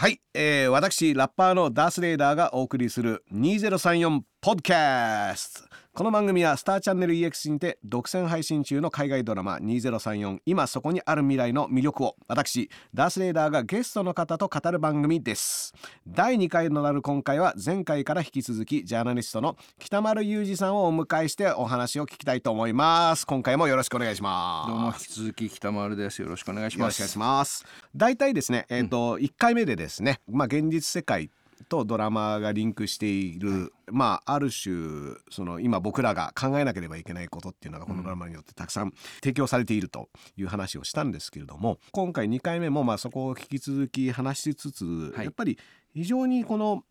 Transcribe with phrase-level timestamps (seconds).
[0.00, 5.70] はい、えー、私ラッパーのダースレーダーがお送りする2034ポッドキャスト。
[5.92, 15.74] この番組はスターチャンネル EX にて独占配信中の海外ドラマ2034今そこにある未来の魅力を私ダースレーダーがゲストの方と語る番組です。
[16.06, 23.26] 第2回となる今回は前回から引き続きジャーナリストの北丸裕二さんをお迎えしてお話を聞きたいと思います。
[23.26, 24.70] 今回もよろしくお願いします。
[24.70, 26.22] どうも引き続き北丸です。
[26.22, 26.98] よろしくお願いします。
[27.00, 27.66] よろしくお願いします。
[27.94, 31.30] 大体ですねえっ、と、1回目でですねまあ現実世界
[31.68, 38.92] とドラマがリンクしている、まあある種その今僕らが考えなければいけないことっていうのがこのドラマによってたくさん
[39.22, 45.24] 提供されているという話をしたんですけれども今回2回目もまあそこを引き続き話しつつ、はい。
[45.24, 45.58] やっぱり
[45.94, 46.84] 非常にこの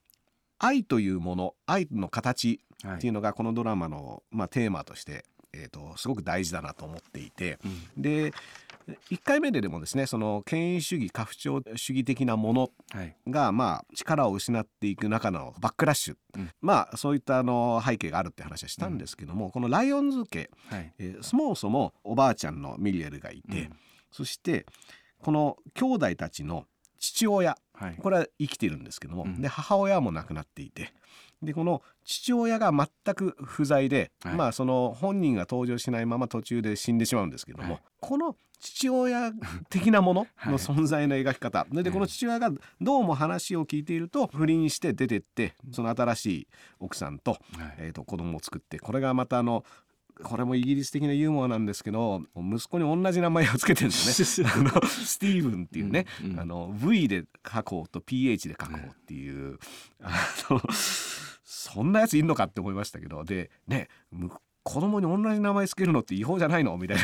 [0.60, 7.60] 愛というもの愛の形はいっていうのがこのドラマの、まあ、テーマとして、えー、とすごく大事だなと思っていて、
[7.98, 8.34] で
[9.10, 13.16] 1回目ででもですねその権威主義家父長主義的なものはい。
[13.28, 16.50] がまあ力を失っていく中のバックラッシュ、うん。
[16.62, 20.94] まあそういったあの背景があるって話はしたんですけども、このライオンズ家、はい。
[20.98, 23.70] えーそもそもおばあちゃんのミリエルがいて、うん。
[24.12, 24.66] そして
[25.22, 26.66] この兄弟たちの
[27.00, 27.96] 父親はい。
[27.96, 29.42] これは生きているんですけども、うん。
[29.42, 30.94] で母親も亡くなっていて
[31.42, 34.36] でこの父親が全く不在で、はい。
[34.36, 37.82] まあその本人が登場しないまま途中で死んでしまうんですけども、はい。
[38.02, 39.32] この父親
[39.70, 40.52] 的なもの はい。
[40.52, 42.52] の存在の描き方、ででこの父親が
[42.82, 46.48] どうも話を聞いていると不倫して出てってその新しい
[46.80, 47.42] 奥さんと,、はい。
[47.78, 49.64] えー、と子供を作ってこれがまたあの
[50.24, 54.50] これもイギリス的なユーモアなんですけど息子に同じ名前をつけてるんですね。
[54.54, 56.40] あのスティーブンっていうね、うんうん。
[56.40, 59.58] あの V で書こうと PH で書こうっていう、
[60.02, 60.12] あ
[60.50, 60.62] の
[61.44, 63.24] そんなやついんのかって思いましたけど。
[63.24, 64.30] でねむ
[64.64, 66.78] 子供に同じ名前つけるのって違法じゃないの？
[66.78, 66.98] みたい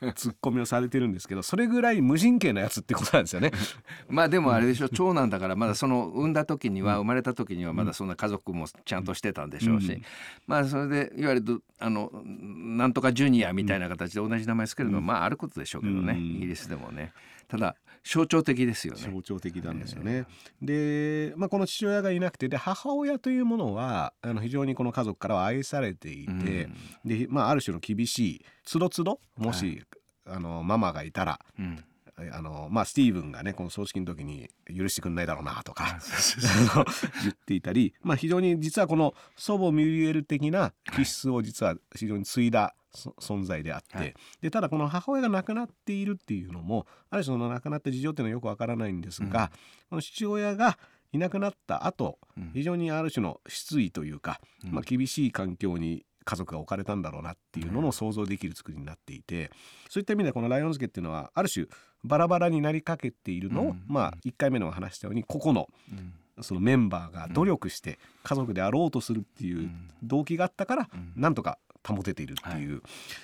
[0.00, 3.52] な ツッコミをされてるんですけどそれぐらい無人権なやつってことなんですよね。
[4.08, 10.02] まあでもあれでしょ長男だからまだその産んだ時には生まれた時にはまだそんな家族もちゃんとしてたんでしょうし、うん。
[10.46, 16.18] まあそれでいわゆるどあのなんとかジュニアみたいな形で同じ名前つけるのはまああることでしょうけどね、うん。
[16.18, 17.12] イギリスでもね。
[17.48, 17.76] ただ
[18.06, 19.00] 象徴的ですよね。
[19.00, 20.26] 象徴的なんですよね。
[20.62, 26.68] で、まあ、この父親がいなくてで母親というものはあの非常にこの家族からは愛されていて、
[27.04, 29.82] で、まあ、ある種の厳しいつどつどもし、
[30.24, 31.84] あのママがいたらうんうん
[32.32, 35.98] あの、まあ、スティーブンがねこの葬式の時に許してくんないだろうなとか
[37.22, 42.85] 言っていたり、まあ、非常に実はこの祖母ミュリエル的な気質を実は非常に継いだそ
[43.20, 44.14] 存在であって、はい。
[44.40, 49.50] でただこの母親が亡くなっているっていうのもある種その亡くなった事情っていうのはよくわからないんですが、
[49.90, 50.78] この父親が
[51.12, 52.50] いなくなった後うん。
[52.52, 54.72] 非常にある種の失意というか、うん。
[54.72, 59.50] まあ、厳しい環境に家族が置かれたんだろうなっていうのも想像できる作りになっていて、
[59.88, 61.66] そういった意味ではこの「ライオンズ家」っていうのはある種
[62.04, 63.84] バラバラになりかけているのを、うん。
[63.86, 66.12] まあ1回目のお話したように個々のうん。
[66.42, 69.70] そのメンバーが努力して家族であろうとするっていう
[70.02, 71.12] 動機があったからうん。
[71.16, 72.82] なんとか保てているっていう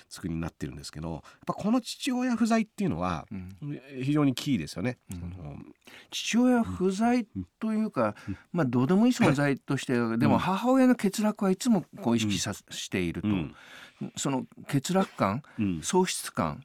[0.09, 3.79] 作りになってるんですけどやっぱこの父親不在っていうのはうん。
[4.03, 4.97] 非常にキーですよね。
[5.11, 5.33] うん。
[5.35, 5.55] その
[6.11, 7.27] 父親不在
[7.59, 8.15] というか、
[8.51, 13.55] まあどうでもいい存在として、でも母親の欠落はいつもこう意識さ、していると、うん。
[14.15, 15.81] その欠落感うん。
[15.81, 16.63] 喪失感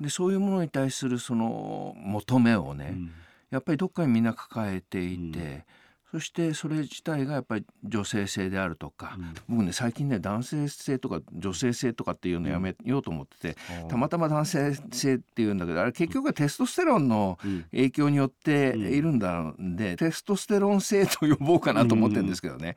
[0.00, 3.10] でそういうものに対するその求めをね、うん。
[3.50, 5.64] やっぱりどっかにみんな抱えていて、
[6.16, 9.18] そしてそれ自体がやっぱり女性性であるとか、
[9.48, 13.56] 僕ね最近ね男性性とか女性性とかっていうのやめようと思ってて、
[13.88, 17.64] たまたま男性性っていうんだけどあれ結局はテストステロンのうん。
[17.70, 22.76] 影響によっているんだんで、テストステロン性と呼ぼうかなと思ってるんですけどね、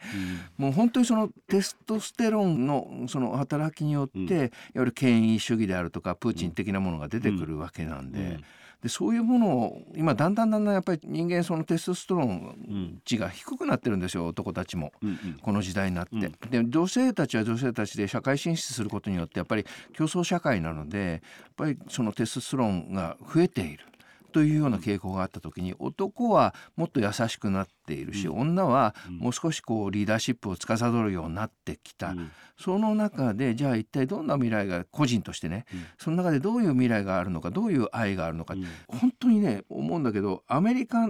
[0.58, 4.28] もう本当にそのテストステロンのその働きによって、うん。
[4.28, 8.40] いわゆる権威主義であるとかプーチン的なものが出てくるわけなんで。
[8.82, 12.32] うんでそういうものを今だんだんだんだんやっぱり人間そのテストステロうん。
[12.32, 14.94] ン値が低くなってるんですよ男たちも。
[15.02, 15.40] うんうん。
[15.42, 21.20] この時代になって、で女性たちは女性たちで社会進出することによってやっぱり競争社会なのでやっ
[21.58, 23.86] ぱりそのテストステロンが増えている
[24.30, 32.32] というような傾向があった時に男はもっと優しくなっているし、女はもう少しこうリーダーシップを司るようになってきた、うん。
[32.58, 35.66] その中でじゃあ一体どんな未来が個人としてね、
[35.98, 38.66] その中でどういう未来があるのかどういう愛があるのか、うん。
[38.88, 41.10] 本当にね思うんだけどアメリカ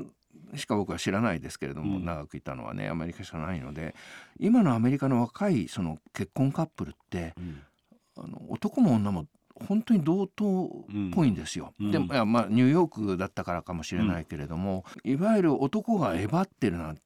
[0.56, 2.06] しか僕は知らないですけれども、うん。
[2.06, 3.96] 長くいたのはねアメリカしかないので
[4.40, 7.62] 今のアメリカの若いその結婚カップルってうん。
[8.18, 9.28] あの男も女も
[9.68, 10.70] 本当に同等っ
[11.14, 11.74] ぽいんですよ。
[11.80, 16.98] うんでもまあニューヨークだったからかもしれないけれども、いわゆる男がえばってるなん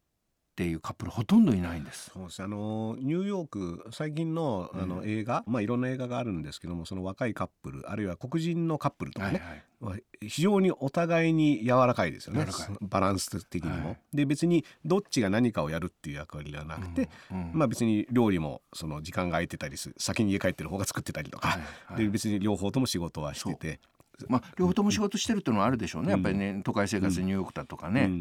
[0.54, 2.12] っていうカップルほとんどいないんです。
[2.14, 9.64] そうですあのニューヨーク最近のあの映画、まあいろんな映画があるんですけどもその若いカップルあるいは黒人のカップルとかね、はい
[9.94, 10.04] はい。
[10.22, 12.46] 非常にお互いに柔らかいですよね。
[12.82, 13.88] バランス的にも。
[13.90, 13.98] はい。
[14.14, 21.62] で別にどっちが何かをやるっていう役割ではなくて、うんまあ別に料理もその時間が空いてたりする先に家帰ってる方が作ってたりとか、はい
[21.94, 22.04] はい。
[22.04, 23.80] で別に両方とも仕事はしてて。
[24.28, 28.12] まあ、両方とも仕事してるっていうのはあるでしょうね、やっぱりね都会生活でニューヨークだとかね、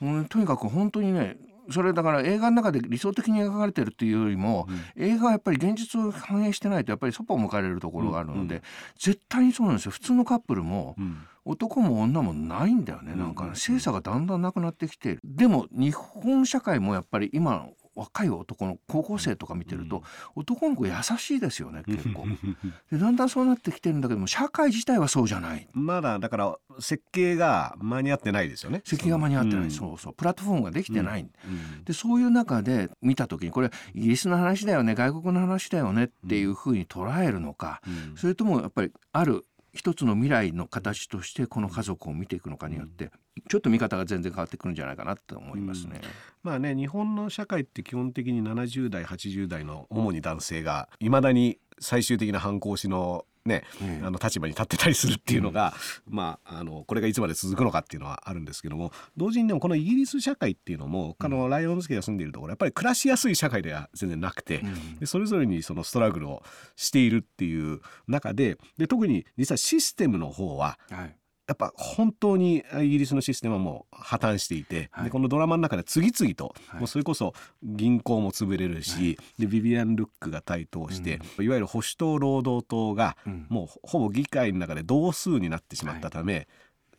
[0.00, 0.16] うん。
[0.16, 0.24] うん。
[0.24, 1.36] とにかく本当にね
[1.70, 8.62] それだから映画の中で理想的に描かれてるっていうよりも、映画はやっぱり現実を反映してないとやっぱりそばを向かれるところがあるので、うん。
[8.98, 9.92] 絶対にそうなんですよ。
[9.92, 11.18] 普通のカップルも、うん。
[11.46, 13.14] 男も女もないんだよね。
[13.14, 17.66] なんかうんうん性差がだんだんなくなってきてでも日本社会もやっぱり今
[17.96, 20.02] 若い男の高校生とか見てると、
[20.34, 22.26] 男の子優しいですよね結構。
[22.92, 25.66] でだんだんそうなってきてるんだけども社会自体はそうじゃない。
[25.72, 28.82] まだだから設計が間に合ってないですよね。
[28.84, 29.70] 席が間に合ってない、うん。
[29.70, 30.14] そうそう。
[30.14, 31.84] プラットフォームができてない、うん。
[31.84, 38.16] でそういう中で見た時にこれイギリスの話だよね外国の話だよねっていうふうに捉えるのか、うん。
[38.16, 39.46] それともやっぱりある
[39.76, 43.10] 一つの未来の形としてこの家族を見ていくのかによって
[43.48, 46.00] ちょっと見方が全然変わってくるんじゃないかなと思いますね。
[46.42, 54.06] まあね日本の社会って基本的に70代80代の主に男性がいまだに最終的な反抗しのね、うん。
[54.06, 55.74] あの立場に立ってたりするっていうのが、
[56.08, 64.98] まああのこれがいつまで続くのかっていうのはあるんですけども同時にでもこのイギリス社会っていうのもあのライオンズ家が住んでいるところやっぱり暮らしやすい社会では全然なくて、うん。
[64.98, 66.42] でそれぞれにそのストラグルを
[66.76, 71.16] しているっていう中でで特に実はシステムの方ははい
[71.46, 75.04] やっぱ本当にイギリスのシステムはもう破綻していて、はい。
[75.04, 76.80] でこのドラマの中で次々と、はい。
[76.80, 83.46] もうそれこそ銀行も潰れるし、でビビアン・ルックが台頭して、いわゆる保守党労働党がうん。
[83.48, 86.48] もうほぼ議会の中で同数になってしまったため、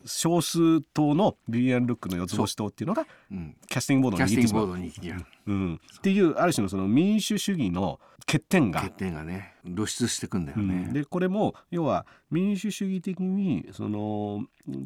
[0.06, 3.58] 少数党のビビアン・ルックの四つ星党っていうのがうん。
[3.68, 5.37] キャスティングボードに握ってしまう。
[5.48, 10.86] うん、っていうある種のその民主主義の欠点が欠点がね露出してくんだようん。
[10.88, 10.94] ね。
[10.94, 14.46] でこれも要は民主主義的にその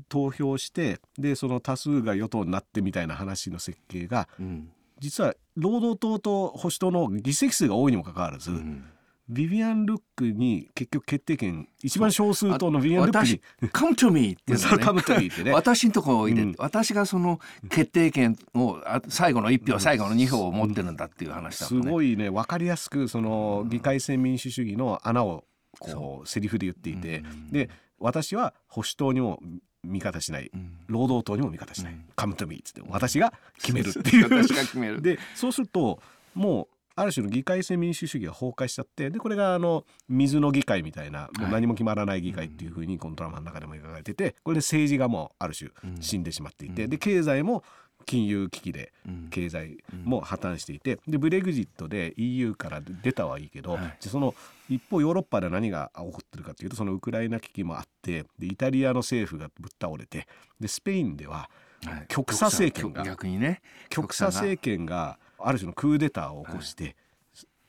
[0.10, 4.72] 投票してでその多数が与党になってみたいな話の設計がうん。
[5.00, 8.86] 実は労働党と保守党の議席数が多いにもかかわらず、うん
[9.30, 13.42] ビビアン・ルックに結局決定権一番少数党のビビアン・ルック私に
[13.72, 15.52] カムトリーってね。
[15.52, 16.56] 私のとこいで、うん。
[16.58, 17.40] 私がその
[17.70, 21.92] 決定権をあ最後の1票最後の2票を持ってるんだっていう話だすもんね。
[21.92, 22.30] ごいね。
[22.30, 25.46] 分かりやすくその議会制民主主義の穴を
[25.80, 27.70] こうセリフで言っていて、で
[28.00, 29.40] 私は保守党にも
[29.84, 30.52] 味方しない。
[30.54, 30.78] うん。
[30.88, 32.06] 労働党にも味方しない、うん。
[32.16, 34.24] カムトミーっつって私が決めるっていう。
[34.30, 35.02] 私が決める。
[35.02, 36.02] でそうすると
[36.34, 46.01] もうある種の議会制民主主義が崩壊しちゃってでこれがあの水の議会みたいなもう何も決まらない議会っていうふうにこのドラマの中でも描かれててこれで政治がもうある種うん。
[46.01, 46.89] 死んでしまっていて、うん。
[46.89, 47.63] で経済も
[48.06, 49.27] 金融危機でうん。
[49.31, 54.36] 経済も破綻していてでブレグジットで EU から出たはいいけど、はその
[54.69, 60.27] 一方ヨーロッパでは何が起こってるかというとそのウクライナ危機もあってでイタリアの政府がぶっ倒れて
[60.59, 61.50] でスペインでは
[61.86, 62.06] はい。
[62.09, 63.62] 極左政権が逆にね。
[63.89, 65.18] 極左政権が
[65.48, 66.96] ある種のクーデターを起こして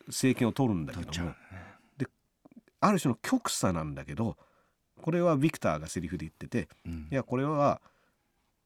[0.07, 1.35] 政権を取るんだけども。
[2.85, 4.37] ある種の極左なんだけど
[5.01, 7.09] これはビクターがセリフで言っててうん。
[7.11, 7.81] いやこれは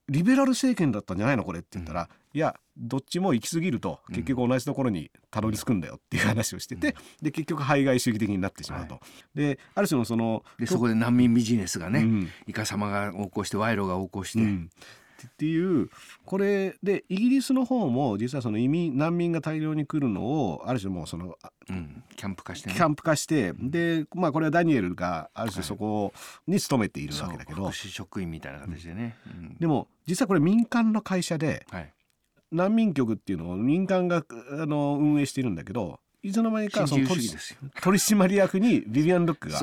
[0.08, 9.00] リベラル政権だったんじゃないのこれって言ったら、いやどっちも行き過ぎると結局同じところにたどり着くんだよっていう話をしてて、で結局排外主義的になってしまうと。
[9.35, 12.29] である種のそのでそこで難民ビジネスがね、うん。
[12.47, 14.70] イカ様が横行して賄賂が横行して、うん
[15.26, 15.88] っていう
[16.24, 22.75] これでイギリスの方も実はその移民難民が大量に来るのをある種もうそのあうんキャンプ化してね。
[22.75, 26.12] キャンプ化してでまあこれはダニエルがある種そこ
[26.46, 29.56] に勤めているわけだけど、そう福祉職員みたいな形でね、うん。
[29.58, 31.92] でも実はこれ民間の会社ではい。
[32.52, 37.21] 難民局っていうのを民間があの運営しているんだけどいつの間にかその取
[37.99, 39.59] 締役にビビアン・ルックが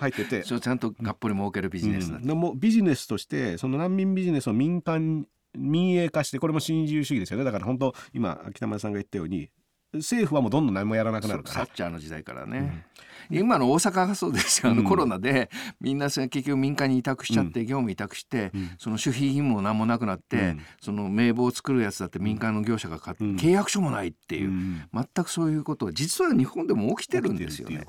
[0.00, 0.42] 入ってて。
[0.42, 3.56] ちゃんとがっぽり儲けるビジネスだうんでもビジネスとして。
[3.58, 9.50] その難民ビジネスを民間民営化してこれも新自由主義ですよねだから本当今北村さんが言ったように
[9.94, 11.54] 政府はもうどんどん何もやらなくなるから。
[11.54, 12.84] サッチャーの時代からね、
[13.30, 14.86] 今の大阪がそうですよあのうん。
[14.86, 18.70] コロナでみんな結局民間に委託しちゃって、業務委託して、うん。
[18.78, 20.60] その守秘義務も何もなくなって、うん。
[20.80, 23.36] その名簿を作るやつだって民間の業者が買って、うん。
[23.36, 24.82] 契約書もないっていう、うん。
[24.92, 27.84] 全くそういうことが実は日本でも起きてるんですよね。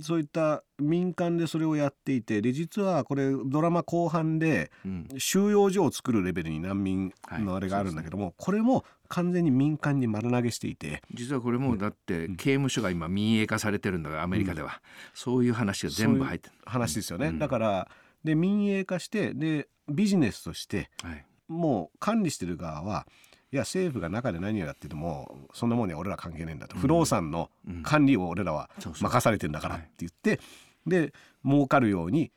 [0.00, 5.08] そういった民間でそれをやっていてで実はこれドラマ後半でうん。
[5.18, 11.02] 収容所を作るレベルに難民のあれがあるんだけども、これも完全に民間に丸投げしていて。
[11.12, 14.80] 実はこれもだって刑務所が今民営化されてるんだからアメリカでは、
[15.12, 16.54] そういう話が全部入ってる。
[16.64, 17.26] 話ですよね。
[17.26, 17.38] うん。
[17.38, 17.88] だから
[18.24, 21.24] で民営化してでビジネスとしてはい。
[21.48, 23.06] もう管理してる側は
[23.52, 27.50] いや政府が中で何をやっててもそんなもんには俺ら関係ないんだと、不動産の
[27.82, 30.40] 管理を俺らは任されてんだからって言って、
[30.86, 31.12] で
[31.44, 32.32] 儲かるように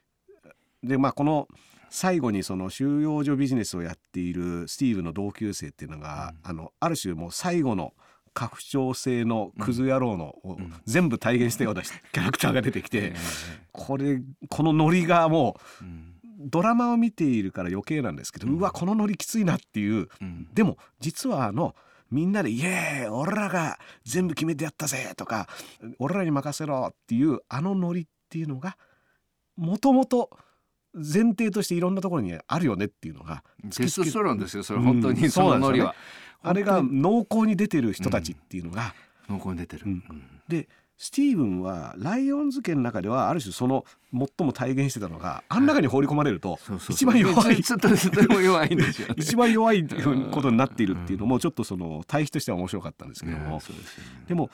[0.84, 1.48] でまあこの
[1.96, 7.94] 最後にその収容所ビジネスをやっているスティーブの同級生っていうのが、うん、あのある種もう最後の
[8.34, 13.14] 拡張性のクズ野郎の、を全部体現したような キャラクターが出てきて、
[13.72, 15.86] これこのノリがもう、
[16.38, 20.10] ドラマを見ているから余計なんですけど、うわこのノリきついなっていう、
[20.54, 21.78] でも実はあの
[22.12, 25.48] みんなで「イエーイ俺らが全部決めてやったぜ!」とか
[25.98, 28.78] 「俺らに任せろ!」っていうあのノリっていうのが
[29.56, 30.38] もともと
[30.96, 33.44] 前提としていろんなところにあるよねっていうのが
[33.76, 35.94] テストストロンですよそれ本当に、うん、そのノリは、ね、
[36.42, 38.94] あれが濃厚に出てる人たちっていうのが、
[39.30, 40.04] うん、濃厚に出てる、うん、
[40.48, 43.84] でスティーブンはライオンズ家の中ではある種その
[44.14, 46.58] 最も体現してたのがあん中に放り込まれると
[46.90, 47.58] 一番弱い。
[49.18, 49.86] 一番弱い
[50.32, 53.62] ことになっているっていうのもちょっとその対比としては面白かったんですけども、
[54.28, 54.50] でも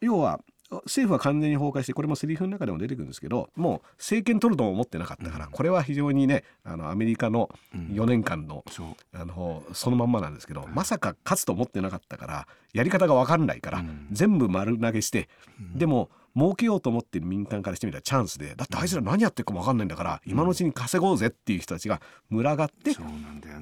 [0.00, 8.82] 要は政府は完全に崩壊してこれもセリフの中でも出てくるんですけどもう政権取るとも思ってなかったから、うん、これは非常にねあのアメリカの4年間のう。
[9.16, 15.28] ん、あのそのまんまなんですけど、まさか勝つと思ってなかったからやり方が分かんないから、うん、全部丸投げして、
[15.74, 22.92] でも儲けようと思ってる民間からしてみたらチャンスでだってあいつら何やってるかも分かんないんだから、今のうちに稼ごうぜっていう人たちが群がって、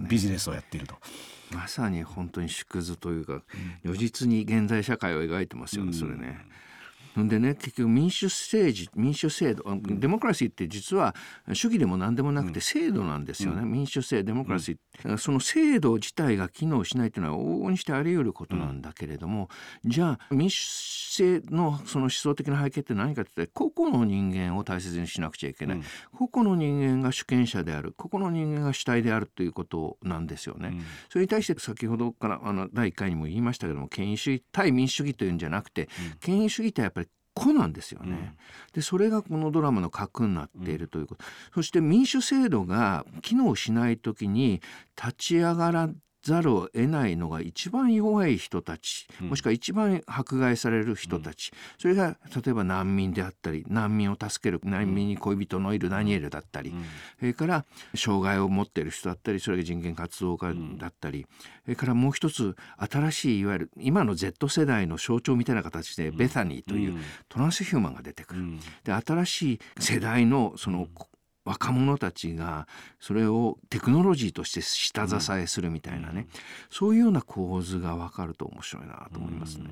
[0.09, 0.97] ビジネスをやっていると。
[1.53, 3.43] まさに本当に縮図というか、
[3.85, 6.45] 如実に現在社会を描いてますよね、それね。
[7.17, 11.15] でね結局民主政治民主制度デモクラシーって実は
[11.53, 19.49] 主義でも何でもなくて制度なんですよね、うん、民主制デモクラシー、うん、その制度自体が機能しないというのは往々にしてあり得ることなんだけれども、
[19.85, 20.57] うん、じゃあ民主
[21.17, 25.81] 制のその思想的な背景って何かって言ったら個々の人間を大切にしなくちゃいけない、
[26.13, 27.95] 個々の人間が主権者である。
[27.97, 30.75] 個々の人間が主体であるということなんですよね。
[31.09, 35.89] それに対して先ほどからあの第1回にも言いましたけども権威主義対民主主義というんじゃなくて、
[36.21, 37.06] 権威主義ってやっぱり
[37.37, 38.37] 個なんですよね、うん、
[38.73, 44.63] でそれがこのドラマの核になっているということ、うん、そして民主制度が機能しない時に
[44.97, 45.91] 立ち上がら
[46.27, 56.75] ざるを得ないのが一番弱い人たち、もしくは一番迫害される人たち、それが例えば難民であったり難民を助ける難民に恋人のいるダニエルだったり、
[57.19, 57.65] それから
[57.95, 61.27] 障害を持っている人だったりそれが人権活動家だったり、
[61.65, 68.43] それからもう一つ新しいいわゆる今の Z 世代の象徴みたいな形でベタニーというトランスヒューマンが出てくる。
[68.85, 70.89] で新しい世代のその
[71.47, 72.67] 若者たちが
[73.01, 76.27] それをテクノロジーとして下支えするみたいなね、うん、
[76.71, 79.71] そういうような構図が分かると面白いなと思いますね。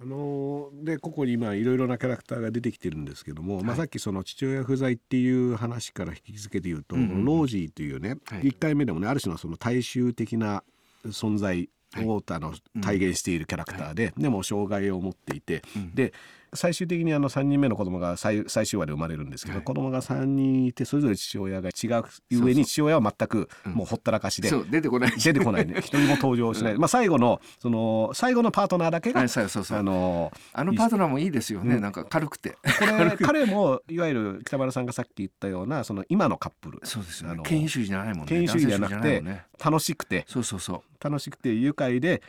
[0.00, 10.64] あのでここに今いろいろなキャラクターが出てきてるんですけども、はい、まあ、さっきその父親不在っていう話から引き付けて言うと、うんうん、ロージーというね、はい、1回目でもねある種のその大衆的な
[11.06, 15.62] 存在を、はい、あの体現しているキャラクターで、でも障害を持っていて、
[15.94, 16.12] で
[16.54, 25.12] 最終的にあの3人目の子供が最最終話で生まれるんですけど、はい、子供が3人いてそれぞれ父親が違う上に父親は全くもうほったらかしで、うん、出てこない。
[25.16, 25.76] 出てこないね。
[25.84, 29.78] 一人も登場しない、うん、まあ最後のその最後のパートナーだけが、はい、そうそうそう。
[29.78, 32.50] あのあのパートナーもいいですよね、うん、なんか軽くて。
[32.50, 36.80] これ 彼もいわゆる北村さんがさっき言ったようなその今のカップル。
[36.84, 37.42] そうですよね。
[37.44, 38.24] 権威主義じゃないもんね。
[38.26, 41.04] 権威主義じゃなくて、ね、楽しくてそうそうそう。
[41.04, 42.22] 楽しくて愉快で、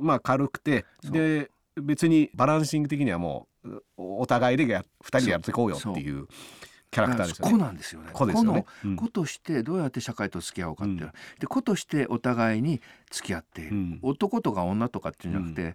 [0.00, 3.51] まあ軽くてで別にバランシング的にはもう
[3.96, 6.26] お互いで2人でやっていこうよっていう
[6.90, 7.52] キャラクターですよね。
[7.52, 8.10] 子なんですよね。
[8.12, 8.66] 子ですよね。
[8.96, 15.74] 子としてどうやって社会と付き合おうかっていう、うん、で子としてお互いに付き合っている、うん、男とか女とかっていうんじゃなくて、うん、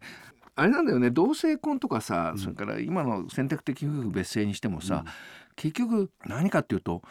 [0.56, 1.10] あれなんだよね。
[1.10, 5.06] 同性婚とかさ、それから今の選択的夫婦別姓にしてもさ、
[5.56, 7.02] 結局何かっていうと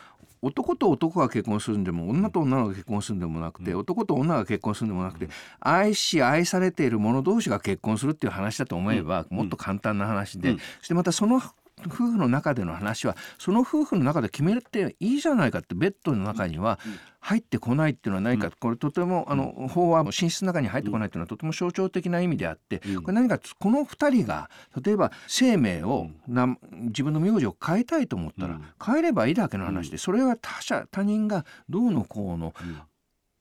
[0.43, 5.28] 男と男が結婚するんでも女と女が結婚するんでもなくて、男と女が結婚するんでもなくて
[5.61, 11.40] 愛し愛されている者同士が結婚するっていう話だと思えば、もっと簡単な話で、そしてまたその
[11.85, 16.78] 夫婦の中での話はその夫婦の中で決めていいじゃないかってベッドの中には
[17.21, 24.49] 入ってこないっていうのは何か、これとてもあの法は寝室の中に入ってこないっていうのはとても象徴的な意味であって、これ何かこの2人が
[24.80, 32.54] 例えば生命をな自分の名字を変えたいと思ったら変えればいいだけの話でそれは他者他人がどうのこうの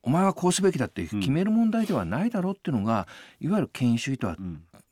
[0.05, 3.07] お前はこうすべきだって決める問題ではないだろうっていうのが
[3.41, 4.38] いわゆる権威主義とは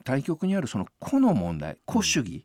[0.04, 2.44] 対極にあるその個の問題個主義、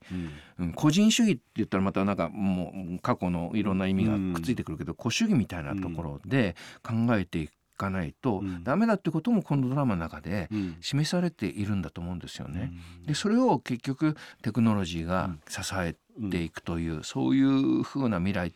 [0.59, 10.49] うん、うん、個人主義って言ったらまたなんかもう過去のいろんな意味がくっついてくるけど、個主義みたいなところで考えていかないとダメだってこともこのドラマの中で
[10.81, 12.73] 示されているんだと思うんですよね。
[13.07, 15.97] でそれを結局テクノロジーが支え
[16.31, 18.53] ていくという、そういうふうな未来。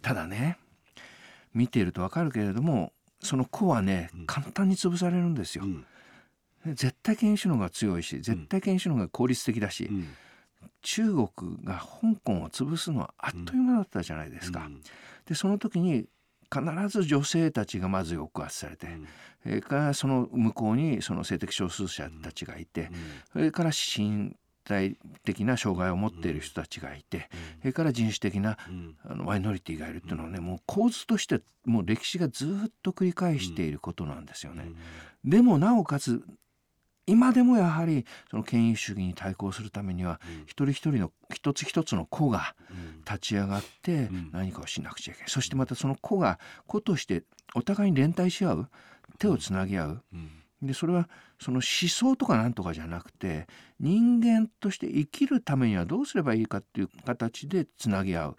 [0.00, 0.58] ただね
[1.54, 2.92] 見ているとわかるけれども
[3.22, 5.64] その子はね簡単に潰されるんですよ。
[6.66, 10.08] 絶対権威主義の方が強いし絶対権威主義の方が効率的だし、うん。
[10.82, 11.28] 中国
[11.64, 14.68] が香港を潰すのはあっという間だったじゃないですか。
[15.26, 16.06] でその時に
[16.52, 18.86] 必ず女性たちがまず抑圧されて、
[19.42, 22.90] それからその向こうにその性的少数者たちがいて、
[23.32, 27.28] それから身体的な障害を持っている人たちがいて、
[27.60, 28.58] それから人種的な
[29.04, 34.64] あのマイノリティがいるっていうのはねもう構図としてもう歴史がずっと繰り返していることなんですよね。
[35.24, 36.22] でもなおかつ
[37.06, 42.54] 今でもやはりその権威主義に対抗するためには、一人一人の一つ一つの子が
[43.04, 48.68] 立ち上がって何かをしなくちゃいけない、そしてまたその子が子としてお互いに連帯し合う
[49.18, 50.02] 手をつなぎ合う、
[50.62, 51.08] でそれは
[51.40, 53.48] その思想とかなんとかじゃなくて
[53.80, 58.36] 人間として生きるためにはどうすればいいかっていう形でつなぎ合う、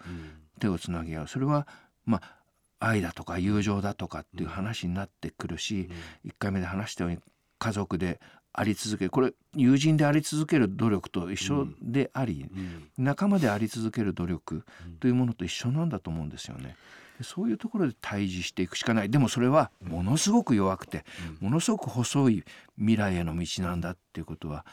[0.58, 1.28] 手をつなぎ合う。
[1.28, 1.68] それは
[2.06, 2.44] まあ
[2.80, 5.88] 愛だとか友情だとかっていう話になってくるし、
[6.24, 7.18] 1回目で話したように
[7.58, 8.20] 家族で
[8.52, 9.10] あり続ける。
[9.10, 12.48] これ友人であり続ける努力と一緒であり、
[12.96, 14.64] 仲間であり続ける努力
[15.00, 16.76] というものと一緒なんだと思うんですよね。
[17.22, 21.04] そういうところで対峙していくしかないでもそれはものすごく弱くて、
[21.40, 22.44] ものすごく細い
[22.76, 24.64] 未来への道なんだっていうことは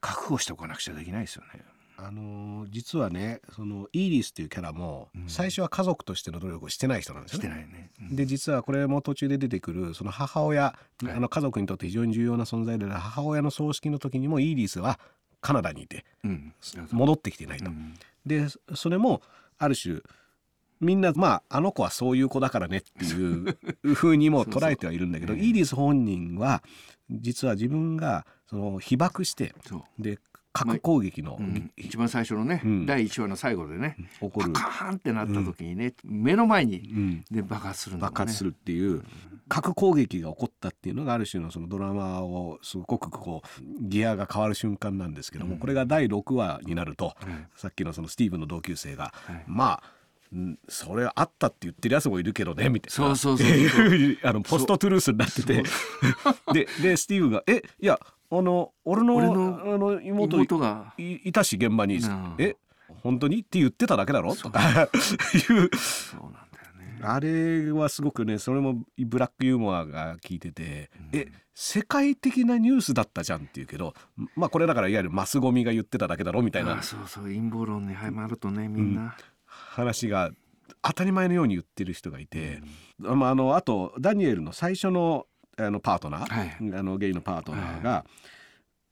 [0.00, 1.62] 覚悟しておかなくちゃできないですよね。
[2.02, 7.48] あのー実はねそのイーリスっていうキャラも最初は家族としての努力をしてない人なんですよね。
[7.48, 7.90] してないね。
[8.00, 14.98] うんで実はこれも途中で出てくるその母親、はいあの家族にとって非常に重要な存在である母親の葬式の時にもイーリスは
[15.42, 16.54] カナダにいてうん
[16.90, 17.66] 戻ってきていないと。
[17.66, 19.22] うんでそれも
[19.58, 20.00] ある種
[20.80, 26.62] みんなまああの子はそういう子だからねっていうふうにも捉えてはいるんだけどイーリス本人は
[27.10, 29.54] 実は自分がその被爆して
[29.98, 30.18] で
[30.52, 31.70] 核攻撃の、うん。
[31.76, 32.86] 一番最初のね、うん。
[32.86, 37.24] 第1話の最後でね、起こる、パカーンってなった時にね、目の前にうん。
[37.30, 38.02] で爆発するね。
[38.02, 39.04] 爆発するっていう
[39.48, 47.46] 核攻撃が起こったっていうのがある種のそのドラマをすごくこうギアが変わる瞬間なんですけども、これが第6話になると、うん。
[47.54, 49.44] さっきのそのスティーブンの同級生が、はい。
[49.46, 49.82] まあん
[50.68, 52.94] それあったって言ってるやつもいるけどねみたいな。
[52.94, 54.18] そうそうそうそう。
[54.22, 55.62] あのポストトゥルースになってて。
[56.52, 57.98] ででスティーブンが「えいや
[58.30, 60.94] あの俺の俺のあの妹妹が。
[60.98, 61.96] いいたし現場に。
[61.96, 62.34] うん。
[62.38, 62.56] え
[63.02, 64.60] 本当にって言ってただけだろ?」とか。
[64.60, 64.90] いう。
[65.76, 67.00] そうなんだよね。
[67.02, 73.94] あれはすごくねそれもブラックユーモアが効いてて、え世界的なニュースだったじゃんっていうけど
[74.36, 76.40] まあこれだからいわゆるマスゴミが言ってただけだろ？
[76.42, 76.78] みたいな。
[76.78, 77.24] あそうそう。
[77.24, 79.16] 陰謀論にはまるとねみんな、
[79.68, 80.30] 話が
[80.82, 82.62] 当たり前のように言ってる人がいて、
[83.04, 86.78] あまああのあとダニエルの最初のあのパートナー、はい。
[86.78, 88.04] あのゲイのパートナーが、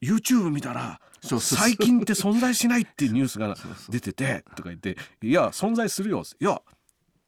[0.01, 3.55] YouTube 見たら最近って存在しないっていうニュースが
[3.89, 6.61] 出ててとか言って「いや存在するよ」いや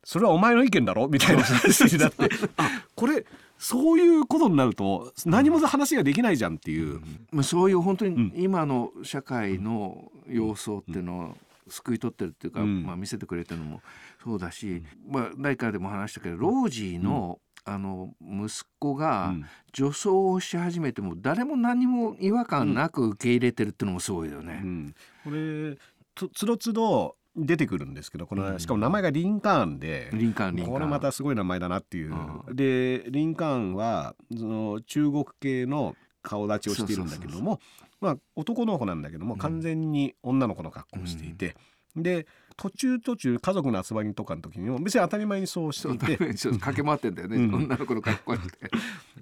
[0.04, 1.08] それはお前の意見だろ。
[1.08, 3.25] みたいな話になってあこれ
[3.58, 7.01] そういうことになると何も話ができないじゃんっていう。
[7.32, 8.15] まあ、そういう本当うん。
[8.15, 11.38] に今の社会の様相っていうの
[11.71, 12.84] を救い取ってるっていうか、うん。
[12.84, 13.81] まあ、見せてくれてるのも
[14.23, 19.45] そうだし、まあ、第1回でも話したけどロージーの,、あの息子がうん。
[19.73, 24.62] 女装をし始めても誰も何も違和感なく受け入れてるっていうのもすごいよね。
[24.63, 25.77] うん、これ
[26.13, 28.60] とつどつど出てくるんですけどこの、うん。
[28.60, 30.10] しかも名前がリンカーンで。
[30.13, 30.73] リンカーンリンカーン。
[30.73, 32.13] これまたすごい名前だなっていう、
[32.47, 37.60] うでリンカーンはその中国系の顔立ちをしているんだけども
[38.02, 39.40] まあ男の子なんだけども、うん。
[39.40, 41.56] 完全に女の子の格好をしていて、
[41.96, 42.26] で
[42.58, 47.56] 途中途中家族の集まりとかの時にも別に当たり前にそうしていてちょっと駆け回ってんだよね、うん。
[47.56, 48.72] 女の子の格好して。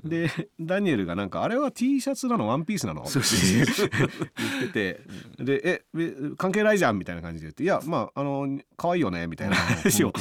[0.04, 2.48] でダニエルがなんか「あれは T シャツなの？
[2.48, 5.02] ワンピースなの?」って言って
[5.38, 10.14] てで「ええ関係ないじゃん」みたいな感じで言って「いやまああの可愛いよね」みたいな話をね。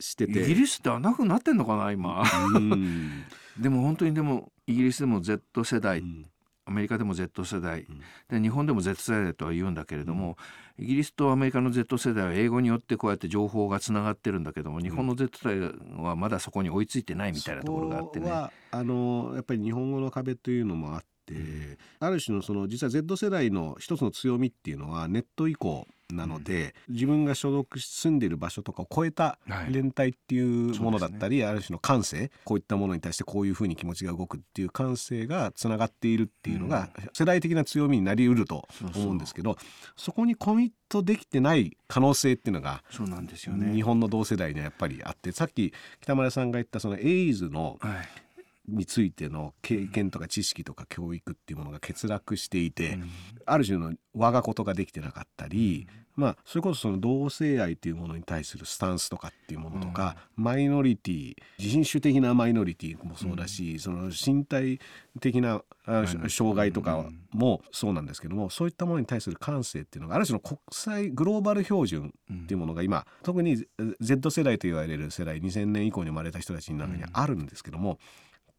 [0.00, 0.42] してて。
[0.42, 2.22] イギリスってあんな風になってんのかな今。
[2.54, 3.24] うん。
[3.58, 6.26] でも本当にでもイギリスでも Z 世代、うん
[6.68, 7.86] アメリカでも Z 世代、ん。
[8.28, 10.36] で日本でも Z 世代とは言うんだけれども、
[10.78, 18.30] イギリスとアメリカの Z 世代は英語によってこうやって情報がつながってるんだけども日本の Z 世代はまだそこに追いついてないみたいなところがあってね。
[18.30, 18.52] あ
[18.84, 29.72] のやっぱり日本語の壁というのもあって、ある種のその実は Z 世代の一つの強みっていうのはネット以降なので、自分が所属し住んでいる場所とかを超えたはい。
[29.72, 39.56] 連帯っていうものだったり、ある種の感性こういったものに対してこういうふうに気持ちが動くっていう感性がつながっているっていうのが、世代的な強みになりうると思うんですけど
[39.96, 43.74] そこにコミットできてない可能性っていうのがそうなんですよね。
[43.74, 48.27] 日本の同世代にはやっぱりあってさっき北村さんが言ったそのエイズのはい
[48.68, 52.98] についての経験とか知識とか教育っていうものが欠落していて、
[53.46, 64.80] ある種の我がことができてなかったり、まあそれこそその同性愛っていうものに対するスタンスとかっていうものとか、マイノリティ人種的なマイノリティもそうだし、その身体
[65.20, 73.64] 的なあ障害とかもそうなんですけどもそういったものに対する感性っていうのがある種の国際グローバル標準っていうものが今特に
[74.00, 77.98] Z 世代と言われる世代2000年以降に生まれた人たちの中にあるんですけども、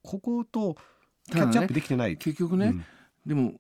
[0.03, 0.75] ここと
[1.31, 2.17] キャッチアップできてない。
[2.17, 2.73] 結局ね、
[3.25, 3.53] でも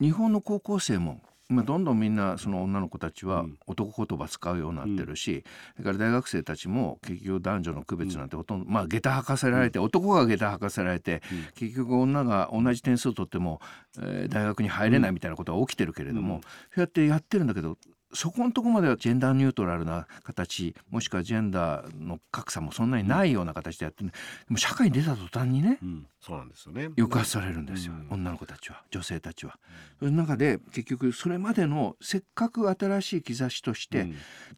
[0.00, 5.44] 日本の高校生も今どんどんみんなその女の子たちは男言葉使うようになってるし、
[5.76, 11.22] それから大学生たちも結局男女の区別なんてほとんど、まあ下駄履かせられて、男が下駄履かせられて、
[11.54, 13.60] 結局女が同じ点数を取っても、
[14.00, 16.40] えー、大学に入れないみたいなことが起きてるけれども、
[16.74, 17.76] そうやってやってるんだけど
[18.14, 24.14] そこのとこまではジェンダーニュートラルな形もしくはジェンダーの格差もそんなにないような形でやってる、で
[24.48, 26.90] も社会に出た途端にね、うん、そうなんですよね。
[26.96, 29.58] 抑圧されるんですよ、うん、女の子たちは女性たちは。
[29.98, 34.06] その中で結局それまでのせっかく新しい兆しとして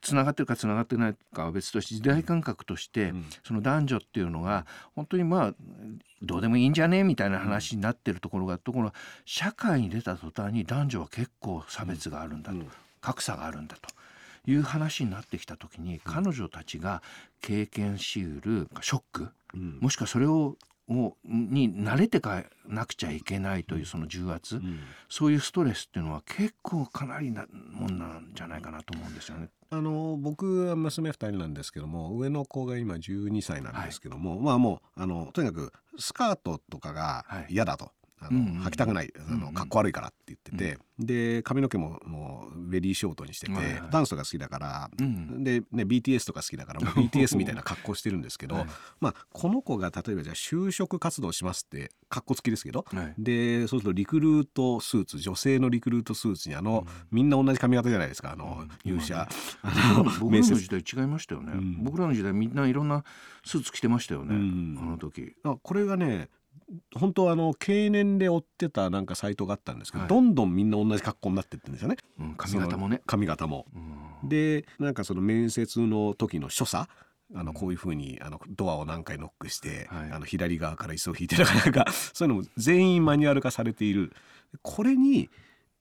[0.01, 3.13] つながってるかつながってないかは別として時代感覚として
[3.45, 5.55] その男女っていうのが本当にまあ
[6.23, 8.93] どうでもいいんじゃねみたいな話になってるところがところ
[9.25, 12.86] 社会に出た途端に男女は結構差別があるんだと。
[13.07, 17.03] 格差があるんだという話になってきた時に彼女たちが
[17.41, 20.57] 経験しうるショック、うん、もしくはそれを
[20.89, 29.49] をに慣れてかなくちゃいけないというその重圧、うん、そういうストレスっていうのは結構かなりなもんなんじゃないかなと思うんですよね。
[29.71, 37.87] あの僕は娘2人なんですけども上の子が今12歳なんですけども、はい、まあもうあのとにかくスカートとかが嫌だと。
[37.87, 43.53] はいあの、履きたくないあのかっこ悪いからって言ってて、で髪の毛ももうベリーショートにしてて、
[43.91, 48.65] ダンスとか好きだから、で、ね、BTS とか好きだから BTS みたいな格好してるんですけど、
[49.01, 52.87] まあ、この子が例えばじゃあ就職活動しますって格好つきですけど、
[53.19, 59.29] でそうするとリクルートスーツ女性のリクルートスーツにあの、みんな同じ髪型じゃないですかあの、入社、
[60.21, 61.53] 僕らの時代違いましたよね、
[61.83, 63.05] 僕らの時代みんないろんな
[63.45, 65.35] スーツ着てましたよね、あの時。
[65.63, 66.31] これがね
[66.95, 73.03] 本当あの経年で追ってたなんかサイトがあったんですけど、はい、どんどんみんな同じ格好になってってんですよね、うん、髪型もね。
[73.07, 73.67] 髪型も、
[74.23, 76.89] うん、でなんかその面接の時の所作
[77.35, 84.13] あのこういうふうにあのドアを何回ノックして、はい、あの左側から椅子を引いてとかなんかそういうのも全員マニュアル化されている。
[84.63, 85.29] これに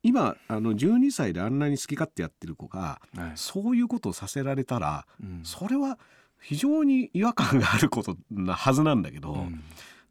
[0.02, 5.98] 今あの12歳であんなに好き勝手やってる子が、はい、そういうことをさせられたら、うん、それは
[6.42, 9.64] 非常に違和感があることなはずなんだけど、うん、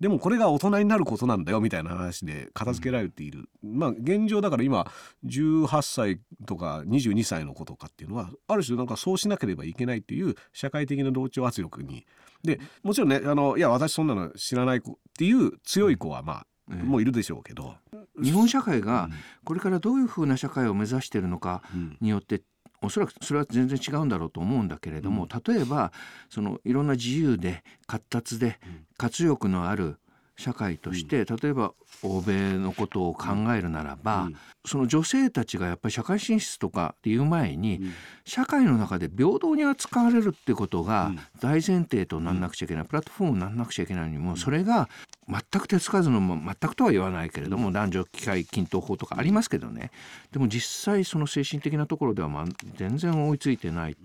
[0.05, 4.87] でもこれが大人になることなんだよみたいな話で片付けられている、うん、まあ現状だから今
[5.25, 12.05] 18歳とか22歳の子とかっていうのはある種なんかそうしなければいけないっていう社会的な同調圧力に。
[12.43, 17.75] でもちろんねあのいや私そんなの知らない子っていう強い子はまあ、もういるでしょうけど、
[18.23, 19.09] 日本社会が
[19.43, 21.63] これからどういうふうな社会を目指しているのか
[22.03, 22.43] によって
[22.85, 25.93] おそらくそれは全然違うんだろうと思うんだけれども、例えば
[26.29, 28.59] そのいろんな自由で活発で
[28.97, 29.99] 活力のある
[30.37, 34.29] 社会として、例えば欧米のことを考えるならば、
[34.67, 37.81] その女性たちがやっぱり社会進出とかっていう前に、
[38.25, 44.89] 社会の中で平等に扱われるってことが大前提となんなくちゃいけない、プラットフォームになんなくちゃいけないのにもそれが
[45.29, 49.91] 全く手つかずのも全くとは言わないけれども男女機会均等法とかありますけどね。
[50.33, 52.45] でも実際その精神的なところではまあ
[52.77, 53.97] 全然追いついてない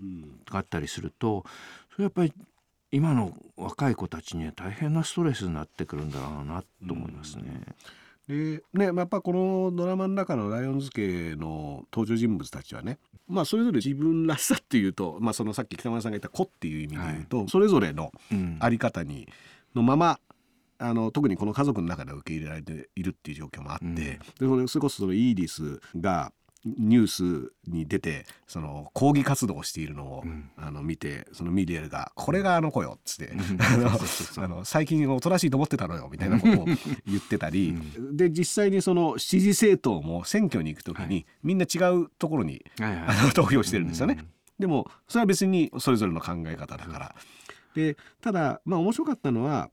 [0.48, 1.44] があったりすると
[1.92, 2.32] それやっぱり
[2.92, 7.62] 今の若い子たちには大変なストレスになってくるんだろうなと思いますね。
[8.28, 18.12] でねやっぱこのドラマの中のライオンズ家の登場人物たちはねまあそれぞれ自分らしさっていうと、まあ、そのさっき北村さんが言った「子」っていう意味で言うと、はい、それぞれの
[18.60, 19.28] 在り方に、
[19.74, 20.20] のまま
[20.78, 26.32] あの特にこの家族の中で受け入れられているっていう状況もあって、うん、でそれこそそのイーリスが
[26.64, 33.32] ニュースに出てその抗議活動をしているのを、うん、あの見てそのミリエルが「これがあの子よ」っつって
[34.38, 36.64] あの最近おとなしいと思ってたのよみたいなことを
[37.06, 44.18] 言ってたり、うん、で実際にその支持政党も選挙に行く時に、はい、みんな違うところに、はいはい、あの投票してるんですよね。
[44.18, 47.14] うん、でもそれは別にそれぞれの考え方だから。
[47.74, 49.70] でただまあ面白かったのは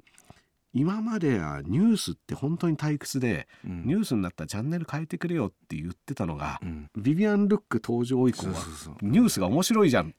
[0.78, 8.54] 今まではニュースって本当に退屈で、うん、ニュースになったらチャンネル変えてくれよって言ってたのが、うん、ビビアン・ルック登場以降は
[9.02, 10.14] ニュースが面白いじゃん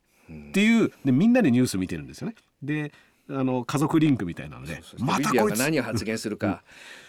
[0.50, 2.34] っていうでみんなでニュース見てるんですよね。
[2.62, 2.92] で
[3.30, 5.58] あの家族リンクみたいなのでまたこいつ。
[5.58, 6.62] 何を発言するか、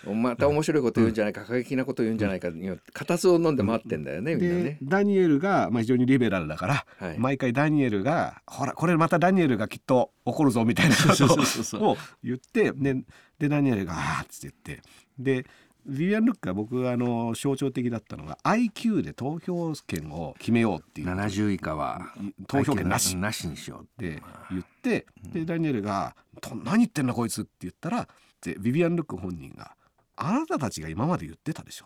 [0.06, 2.50] また面白いこと言うんじゃないか、過激なこと言うんじゃないか
[2.94, 4.78] 固唾を飲んで待ってんだよね、みんなね。
[4.84, 12.96] ダニエルが、まあ、非常にリベラルだから、はい、毎回ダニエルがほらこれまたダニエルがきっと怒るぞみたいなことを言ってで
[13.40, 15.46] でダニエルが「ああ」っつって言ってで
[15.86, 22.14] ビビアン・ルックが僕あの象徴的だったのが IQ で投票権を決めようっていう70以下は。
[22.48, 23.16] 投票権なし。
[23.16, 23.48] なし。
[23.48, 24.22] にしようって。
[24.52, 26.16] 言って、でダニエルが
[26.64, 28.08] 「何言ってんだこいつ」って言ったら
[28.42, 29.76] でビビアン・ルック本人が
[30.16, 31.86] 「あなたたちが今まで言ってたでしょ」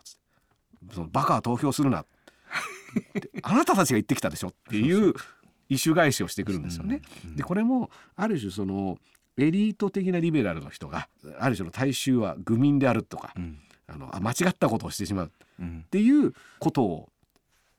[0.94, 2.06] そのバカは投票するな。
[3.42, 5.14] あなたたちが言ってきたでしょっていう
[5.70, 7.02] 意種返しをしてくるんですよね。
[7.36, 9.00] でこれもある種その
[9.38, 15.32] エリート的なリベラルの人がある種の大衆は愚民であるとか、うん、あの間違ったことをしてしまう。
[15.62, 17.10] っていうことを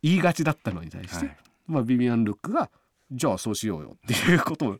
[0.02, 1.36] 言いがちだったのに対して、はい、
[1.66, 2.70] まあ、ビビアン・ルックが
[3.10, 4.76] じゃあそうしようよっていうことを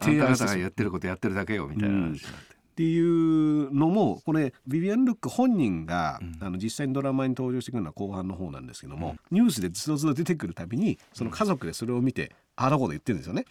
[0.00, 2.56] 提案してあがやってることやってるだけよみたいな話になって。
[2.56, 13.46] っていうのもこれビビアン・ルック本人が、うん、あの実際にドラマに登場してくるのは後半の方なんですけども、うん、ニュースでずっと出てくるたびにその家族でそれを見て、うん、ああだこと言ってるんですよね。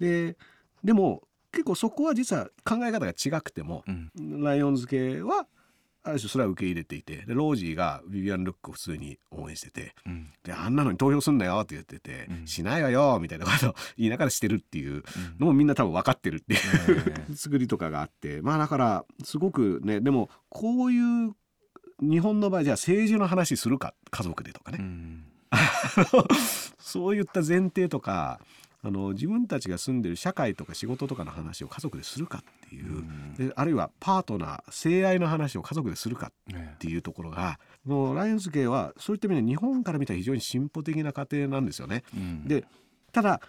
[0.00, 0.36] で
[0.82, 3.84] でも結構そこは実は考え方が違くても、
[4.16, 5.46] ライオンズ系は
[6.02, 15.02] ある種それは受け入れていてでロージーがビビアン・ルックを普通に応援してて、うん、であんなのに投票すんなよって言ってて、うん、しないわよみたいなことを 言いながらしてるっていう
[15.38, 21.34] のもみんな多分分かってるっていう、うん、 作りとかがあってまあだからすごくねでもこういう
[22.00, 24.80] 日本の場合じゃあ政治の話するか家族でとかね、
[26.78, 28.40] そういった前提とか
[28.82, 33.04] あの自分たちが住んでる社会とか仕事とかの話を家族でするかっていう、
[33.36, 42.04] であるいはパートナー性愛の話を家族でするかっていうところが、もうライオンズ系はそういった意味で日本から見たら非常に進歩的な家庭なんですよね。
[42.14, 42.64] うん、で
[43.12, 43.42] ただ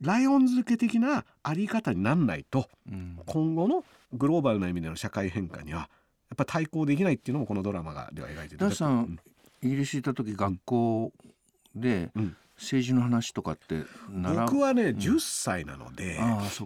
[0.00, 5.86] ライオンズ家的なあり方になんないと、うん、今後のグローバルな意味での社会変化にはや
[6.34, 8.58] っぱ対抗できないっていうのもこのドラマがでは描いてる。
[9.62, 11.12] イギリス行った時学校
[11.76, 16.18] で、うん政治の話とかって僕はね、うん、10歳なので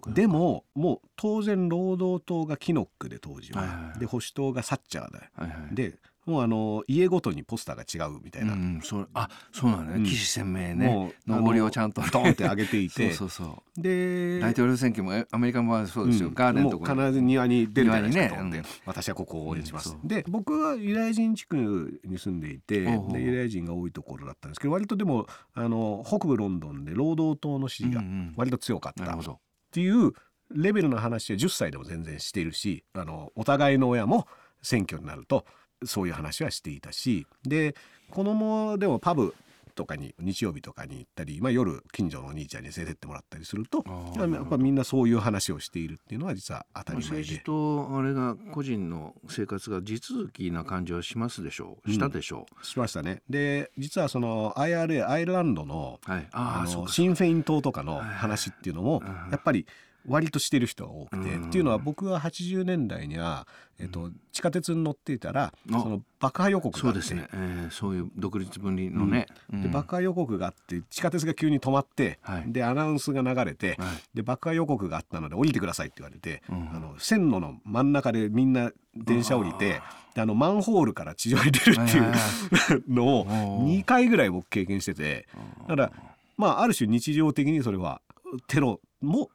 [0.09, 5.95] でももう当然労働党がキノックで当時は、はいはい、で保守党がサッチャーで、はいはい、で
[6.27, 11.15] もうあの家ごとにポスターが違うみたいな、うん、そあそうなのね、うん、岸鮮明ね。
[11.27, 13.13] 上りをちゃんとドンって上げていて。
[13.13, 13.81] そうそうそう。
[13.81, 18.29] で大統領選挙もアメリカもそうですよ、うん、ガーデンとか必ず庭に出るじゃないで。
[18.29, 28.03] すか、ね、私はここを応援します、で僕はユダヤ人地区に住んでいてでユダヤ人が多いところだったんですけど割とでもあの北部ロンドンで労働党の支持が
[28.37, 29.07] 割と強かった。
[29.07, 29.39] っ
[29.73, 30.13] ていう
[30.51, 34.27] レベルの話は10歳でも全然しているしあのお互いの親も
[34.63, 35.45] 選挙になると
[35.85, 37.75] そういう話はしていたしで
[38.11, 39.35] 子供でもパブ
[39.77, 43.85] とかに日曜日とかに行ったり、まあ、夜近所のお兄ちゃんに連れてってもらったりすると
[44.17, 47.17] やっぱみんなそういう話をしているっていうのは実は当たり前で。
[47.19, 51.93] 政治とあれが個人の生活が地続きな感じはしますでしょう。
[51.93, 53.23] したでしょう、うん、しましたね。
[53.29, 59.67] で実はその IRA アイルランドの,、はい、あのシン・フェイン島とかの話っていうのもやっぱり
[60.09, 63.47] 割としてる人が多くて、っていうのは僕は80年代には、
[63.79, 67.03] えっと、地下鉄に乗っていたらその爆破予告があって。
[67.03, 79.83] そうですね、えー、そういう独立分離のね、うん、で爆破予告があって地下鉄が急に止まって、はい、でアナウンスが流れて、はい、で爆破予告があったので降りてくださいって言われて、うん、あの線路の真ん中でみんな電車降りて
[80.15, 85.27] であのマンホールから地上に出るっていう のを2回ぐらい僕経験してて。
[85.69, 85.93] だから
[86.37, 88.01] まあある種日常的にそれは
[88.47, 89.31] テロも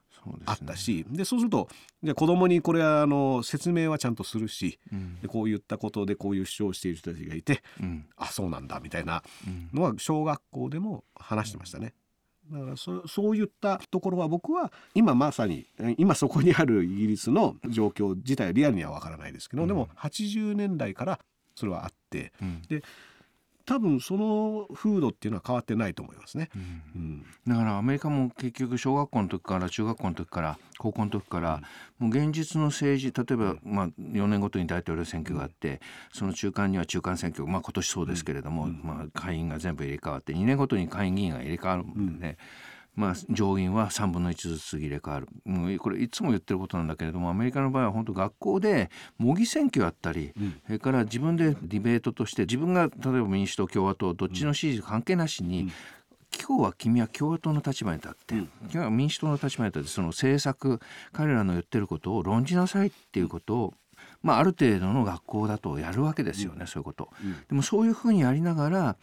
[0.45, 1.67] あったしで、ね、そうすると
[2.03, 9.23] じゃ子供にこれはあの説明はちゃんとするし、うん、でこういったことでこういう主張をしている人たちがいて、うん、あそうなんだみたいな
[9.73, 11.93] のは小学校でも話してましたね。
[12.51, 15.65] だからそそういったところは僕は今まさに
[15.97, 21.19] 今そこにあるイギリスの状況自体はリアルには分からないですけど、うん、でも80年代から
[21.55, 22.33] それはあって、
[22.67, 22.83] で
[23.65, 26.49] 多分その風土っていうのは変わってないと思いますね、
[26.95, 31.61] うん、だからアメリカも結局小学校の時から中学校の時から高校の時から、
[31.99, 35.79] もう現実の政治例えば、まあ、4年ごとに大統領選挙があって、
[36.11, 42.37] その中間には中間選挙、まあ、今年そうですけれども、まあ、会員が全部入れ替わって2年ごとに会員議員が入れ替わるんでね、
[42.95, 45.27] まあ、上院は3分の1ずつ入れ替わる。
[45.45, 55.71] もうこれいつも言ってることなんだけれどもアメリカの場合は本当学校で模擬選挙やったり、うん、それから自分でディベートとして自分が例えば民主党共和党どっちの支持関係なしに、うん。
[56.39, 60.79] 今日は君は共和党の立場に立って、うん、今日は民主党の立場に立ってその政策
[61.11, 63.73] 彼らの言ってることを論じなさいっていうことを、
[64.23, 68.95] まあ、ある程度の学校だとやるわけですよね、うん、そういうこと、うん、でもそういうふうにやりながら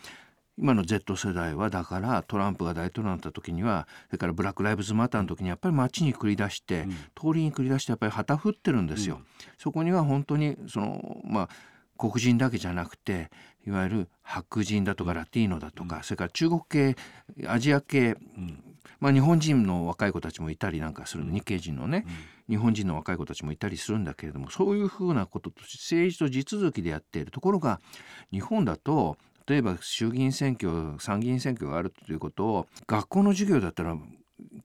[0.59, 9.17] 今の Z 世代はだからトランプが大統領になった時にはそれからブラック・ライブズ・マターの時にやっぱり街に繰り出して、うん、通りに繰り出してやっぱり旗振ってるんですよ。
[9.17, 9.25] うん、
[9.57, 11.49] そこには本当にそのまあ
[11.97, 13.31] 黒人だけじゃなくて
[13.67, 16.97] いわゆる白人だとかラティーノだとか、うん、それから中国系
[17.47, 18.17] アジア系、
[19.01, 22.07] まあ、日本人の若い子たちもいたりなんかする日系人のね、
[22.49, 27.81] 日本人の若い子たちもいたりするんだけれどもそういうふうなことと政治と地続きでやっているところが
[28.31, 29.17] 日本だと
[29.49, 33.97] 例えば衆議院選挙参議院選挙があるということを学校の授業だったら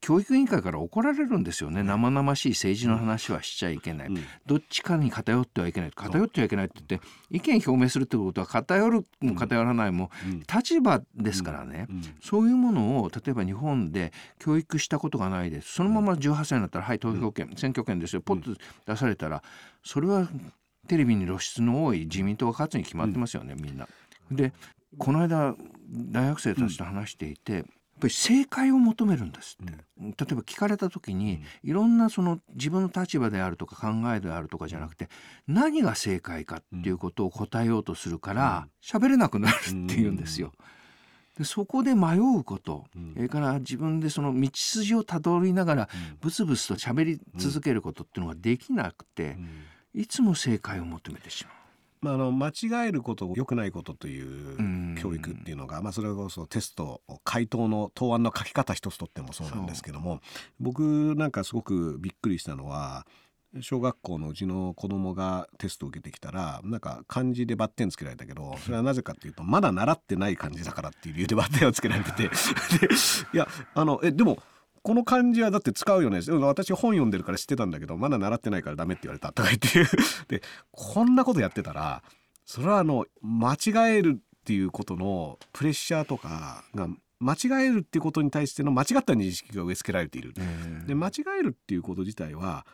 [0.01, 5.91] 教育委員会から怒られるんですよね、生々しい政治の話はしちゃいけない、うん、どっちかに偏ってはいけない。
[5.91, 10.11] 偏ってはいけないって言って意見表明するってことは偏るも偏らないも
[10.53, 11.87] 立場ですからね、
[12.21, 15.73] そういうものを例えば日本で教育したことがないです。
[15.73, 19.41] そのまま18歳になったら「はい投票権、選挙権ですよ」ポッと出されたら
[19.83, 20.27] それは
[20.87, 23.87] テレビに露出の多い自民党が勝つに決まってますよね、みんな。
[24.31, 24.53] で
[24.97, 25.55] この間
[25.89, 27.65] 大学生たちと話していて、
[28.03, 35.07] ぱり正解を求めるんですって、うん、例えば聞かれた時に、いろんなその自分の立場であるとか考えであるとかじゃなくて
[35.47, 40.51] 何が正解かっていうことを答えようとするから喋、れなくなるっていうんですよ。
[41.37, 45.89] でそこで迷うこと、それから自分でその道筋をたどりながら
[46.21, 49.37] ブツブツと喋り続けることっていうのができなくて、
[49.95, 51.62] いつも正解を求めてしまう。
[52.03, 60.19] まあ、あの間違えること良くないことという教育っていうのが、まあ、それこそテスト回答の答案の書き方一つとってもそうなんですけども
[60.59, 63.07] 僕なんかすごくびっくりしたのは
[63.61, 72.23] 小学校のうちの子供がテストを受けてきたらなんか漢字でバッテンつけられたけどそれはなぜかっていうとまだ習ってない漢字だからっていう理由でバッテンをつけられてて。
[72.23, 74.39] いやあのえでも
[74.83, 76.19] この漢字はだって使うよね。
[76.41, 79.85] 私本読んでるから知ってたんだけどまだ習ってないからダメって言われたとか言って。
[80.27, 82.03] でこんなことやってたら
[82.45, 90.33] それはあの間違えるっていうことのプレッシャーとかが間違えるっていうことに対しての間違った認識が植え付けられている。
[90.85, 92.65] で間違えるっていうこと自体は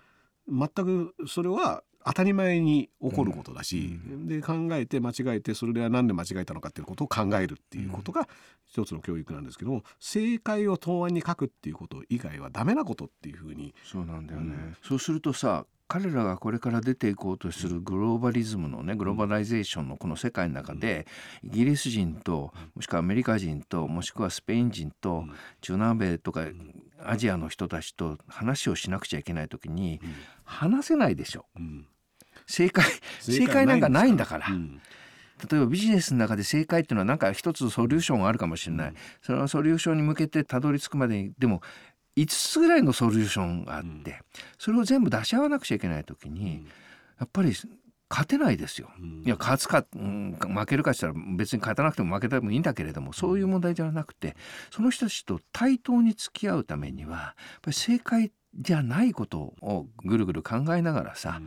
[0.47, 8.27] 全くそれは当たり前に起こることだし、うん、で考えて間違えてそれでは何で間違えたのかっていうことを考えるっていうことが
[8.65, 21.05] 一つの教育なんですけど正解を答案に書くっていうこと以外はダメなことっていうふうにそうなんだよね、うん、そうするとさ彼らがこれから出ていこうとするグローバリズムのねグローバライゼーションのこの世界の中で
[21.43, 25.25] イギリス人ともしくはアメリカ人ともしくはスペイン人と
[25.61, 26.45] 中南米とか
[27.03, 29.99] アジアの人たちと話をしなくちゃいけない時に
[30.43, 31.45] 話せないでしょ。
[32.49, 32.85] 正解
[33.21, 34.47] 正解なんかないんだから。
[35.49, 41.62] 例えばビジネスの中で正解っていうのは何か一つソリューションがあるかもしれない、そのソリューションに向けてたどり着くまでにでも
[42.17, 44.21] 5つぐらいのソリューションがあって、
[44.57, 46.65] それを全部出し合わなくちゃいけない時に、
[47.19, 47.53] やっぱり
[48.09, 48.89] 勝てないですよ。
[49.23, 54.35] いや勝つか、うん、負けるかしたら別に勝たなくても負けてもいいんだけれどもそういう問題ではなくて
[54.71, 61.41] その人たちと対等に付き合うためにはやっぱり正解じゃないことをぐるぐる考えながらさ、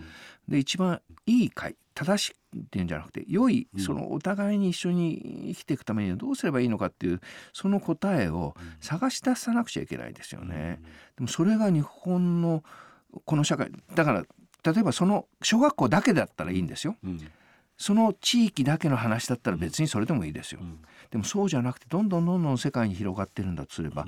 [0.49, 7.21] で一番いい会正しいっていうんじゃなくて良いそのお互いに一緒に生きていくためにはどうすればいいのかっていう
[7.53, 10.81] その答えを探し出さなくちゃいけないですよね。
[11.17, 12.63] でもそれが日本の
[13.25, 14.23] この社会だから
[14.73, 16.97] 例えばその小学校だけだったらいいんですよ。
[17.79, 20.61] その地域だけの話だったら別にそれでもいいですよ。
[21.11, 24.07] でもそうじゃなくてどんどんどんどん世界に広がってるんだとすれば、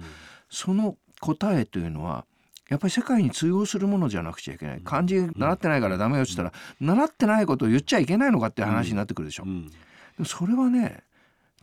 [0.48, 2.24] その答えというのは
[2.68, 4.80] やっぱり世界に通用するものじゃなくちゃいけない。
[4.82, 9.44] 漢字習ってないからダメよっつったら、習ってないことを言っちゃいけないのかって話になってくるでしょ。
[9.44, 9.50] で
[10.18, 11.02] もそれはね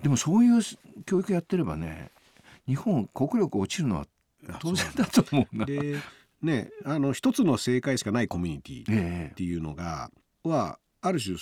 [0.04, 0.62] でもそういう
[1.06, 2.12] 教育やってればね
[2.68, 4.08] 日本国力落ちるのは
[4.60, 5.66] 当然だと思うな。
[5.66, 5.98] で
[6.42, 10.12] ねあの一つの正解しかないコミュニティっていうのが、
[10.44, 11.38] はある種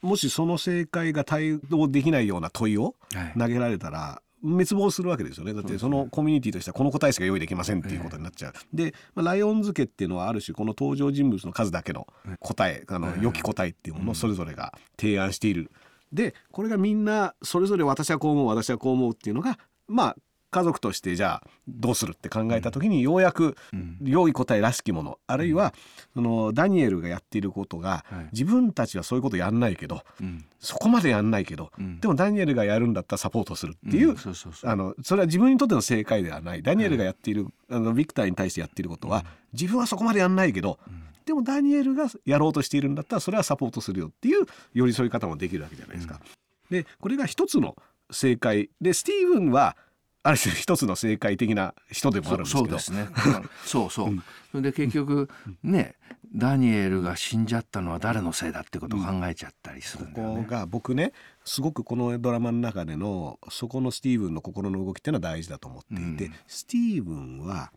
[0.00, 2.94] もしその正解が対応できないような問いを
[3.36, 5.54] 投げられたら、滅亡するわけですよね。
[5.54, 12.06] だってそのコミュニティとしてはこの答えしか用意できませんっていうことになっちゃう、えー、で、まあ、ライオンズ家っていうのはある種この登場人物の数だけの
[12.40, 15.70] 答えあの良き答えっていうものをそれぞれが提案している。
[16.12, 20.16] でこれがみんなそれぞれ私はこう思う私はこう思うっていうのがまあ
[20.50, 23.56] 家族としてじゃあどうするって考えた時にようやく
[24.02, 25.74] 良い答えらしきものあるいは
[26.14, 30.02] そのダニエルがやっていることが自分たちはそういうことやんないけど
[30.58, 34.16] そこまでやんないけどでもダニエルがやるんだったらサポートするっていう
[34.70, 36.62] あのそれは自分にとっての正解ではない。
[36.62, 40.78] ダニエルがやっているあのビクターに対してやっていることは自分はそこまでやんないけど
[41.26, 46.20] でもダニエルがやろうとしているんだったらそれはサポートするよっていう寄り添い方もできるわけじゃないですか。
[46.70, 47.76] でこれが一つの
[48.10, 48.70] 正解。
[48.80, 49.76] でスティーブンは
[50.22, 52.64] ある種一つの正解的な人でもあるんですけど。
[52.64, 53.08] そうですね。
[53.64, 55.28] そうそう、それで結局
[55.62, 55.96] ね
[56.34, 61.12] ダニエルが死んじゃったのは誰のせいだってことを考えちゃったりするんだよね、ここが僕ね
[61.44, 66.34] すごくこのドラマの中でのそこのスティーブンの心の動きっていうのは大事だと思っていて、うん。
[66.46, 67.72] スティーブンは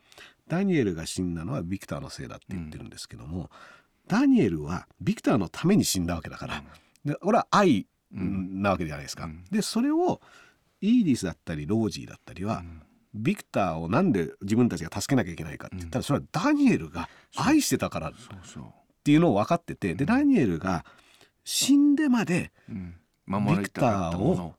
[0.47, 3.49] ダニエルが死んだのはビクターのせいだって言ってるんですけども、
[4.07, 6.63] ダニエルはビクターのために死んだわけだから、
[7.05, 9.25] でこれは愛なわけじゃないですか。
[9.25, 9.45] うん。
[9.49, 10.19] でそれを
[10.81, 12.63] イーディスだったりロージーだったりは、
[13.13, 18.13] ビクターをなんで自分たちが助けなきゃいけないかって言ったら、それはダニエルが愛してたからっ
[19.03, 20.85] ていうのを分かっててでダニエルが
[21.43, 24.53] 死んでまでうん、守りたかったものを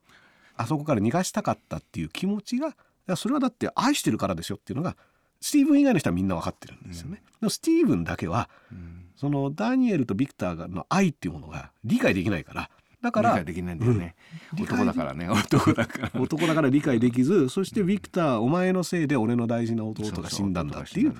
[0.57, 2.73] あそこから逃がしたかったっていう気持ちがい
[3.07, 4.97] やそれはだって愛してるからでしょっていうのが
[5.41, 7.23] スティーブン以外の人はみんな分かってるんですよね。
[7.41, 9.03] でもスティーブンだけはうん。
[9.17, 12.71] そのダニエルとビクターの愛っていうものが理解できないから
[13.03, 14.15] だから理解できないんだよね、
[14.55, 15.29] 理解男だからね。
[15.31, 16.11] 男だから。
[16.21, 21.15] 男だから理解できずそしてビクターお前のせいで俺の大事な弟が死んだんだっていう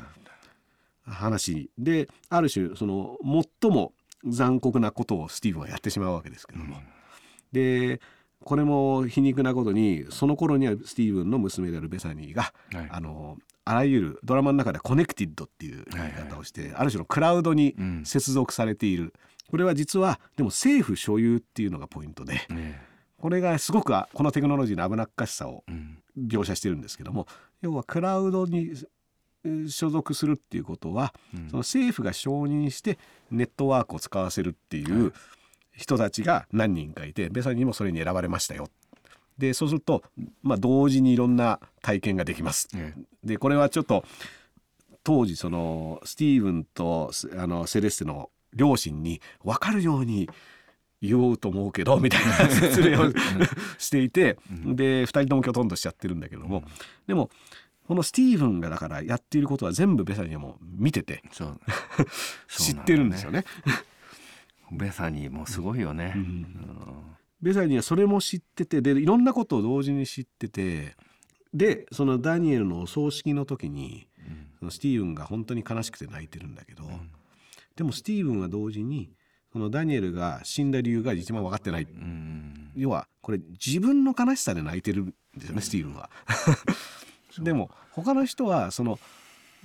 [1.05, 1.71] 話。
[1.77, 3.19] である種その
[3.61, 3.93] 最も
[4.25, 6.77] 残酷なことをスティーブンはやってしまうわけですけども、
[7.51, 8.01] で
[8.45, 12.89] これも皮肉なことにその頃にはスティーブンの娘であるベサニーが、はい。
[12.91, 18.03] あのあらゆるドラマの中では connected っていう言い方をして、ある種のクラウドにうん。
[18.05, 19.15] 接続されている、
[19.53, 22.81] これは実はでも政府所有っていうのがポイントでね
[23.21, 25.99] これがすごくあこのテクノロジーの危なっかしさをうん。
[26.17, 27.27] 描写してるんですけども
[27.61, 28.73] 要はクラウドに
[29.45, 31.49] えー所属するっていうことは、うん。
[31.49, 32.99] その政府が承認して
[33.31, 35.13] ネットワークを使わせるっていう
[35.73, 38.69] 人たちが何人かいてベサニーもそれに選ばれましたよ。
[39.37, 40.03] でそうすると、
[40.43, 42.75] まあ、同時にいろんな体験ができます。
[42.75, 44.05] ねでこれはちょっと
[45.05, 50.29] 当時そのスティーブンとスあのセレステの両親に分かるように
[51.01, 53.13] 言おうと思うけどみたいな説明を
[53.79, 56.63] していて、で2人ともきょとんとしちゃってるんだけども、
[57.07, 57.31] でも
[57.89, 61.61] このスティーブンがだからやっていることは全部ベサニーはもう見ててそう。
[62.49, 63.45] 知ってるんですよね。
[64.71, 66.47] ベサニーもすごいよね、うん。
[67.43, 70.97] ベサニーはそれも知っててでいろんなことを同時に知ってて
[71.53, 74.07] でそのダニエルのお葬式の時に
[74.61, 76.85] そのスティーブンが本当に悲しくて泣いてるんだけど、
[77.77, 79.11] でもスティーブンは同時に
[79.53, 86.09] そのダニエルが死んだ理由が一番分かってない、うん要はこれ自分の悲しさで泣いてるんですよね、スティーブンは。
[87.39, 88.99] でも他の人はその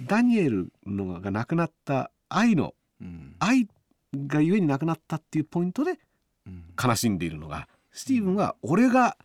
[0.01, 3.35] ダニエルのが亡くなった愛のうん。
[3.39, 3.67] 愛
[4.13, 5.99] がゆえに亡くなったっていうポイントで
[6.45, 6.63] うん。
[6.81, 9.17] 悲しんでいるのがスティーブンは俺が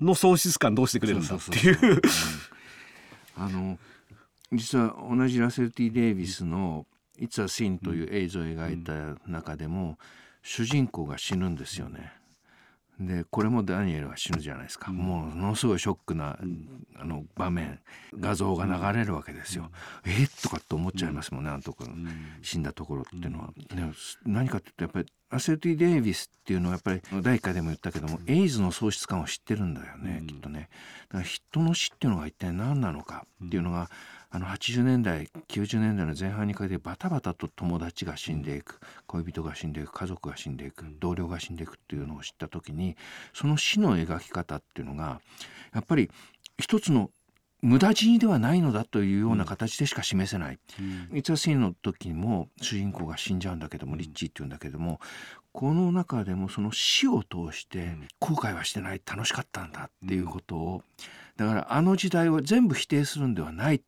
[0.00, 2.00] の喪失感どうしてくれるんだっていう。
[3.36, 3.78] あの
[4.52, 6.86] 実は同じラセル・ティ・デイビスの
[7.18, 9.98] 「It's a Sin」という映像を描いた中でも、
[10.42, 12.12] 主人公が死ぬんですよね。
[13.00, 16.38] でこれもダニエルが死ぬじゃないですか、もうものすごいショックな、
[16.94, 17.80] あの場面
[18.18, 19.70] 画像が流れるわけですよ。
[20.04, 21.90] えとかって思っちゃいますもんね、あのところ、
[22.42, 23.52] 死んだところっていうのは。
[23.74, 23.92] でも
[24.24, 30.68] 何かっていうとやっぱりアセルティ・デイビスっていうのはやっぱり第1回でも言ったけども、エイズの喪失感を知ってるんだよね、きっとね。
[31.08, 33.90] だから人の死っていうのが一体何なのかっていうのが、
[34.34, 38.80] あの80年代90年代の前半にかけてバタバタと友達が死んでいく。
[39.06, 39.92] 恋人が死んでいく。
[39.92, 40.84] 家族が死んでいく。
[40.98, 42.96] 同僚が死んでいくっていうのを知った時に
[43.32, 45.20] その死の描き方っていうのが
[45.72, 46.10] やっぱり
[46.58, 47.10] 一つの
[47.62, 50.58] 無駄死にではないのだというような形でしか示せない。
[51.12, 54.98] いつはシーンの時にも主人公が死んじゃうんだけどもリッチーっていうんだけども
[55.52, 59.00] この中でもその死を通して後悔はしてない。
[59.06, 60.82] 楽しかったんだっていうことを。
[61.36, 63.80] だからあの時代を全部否定するんではない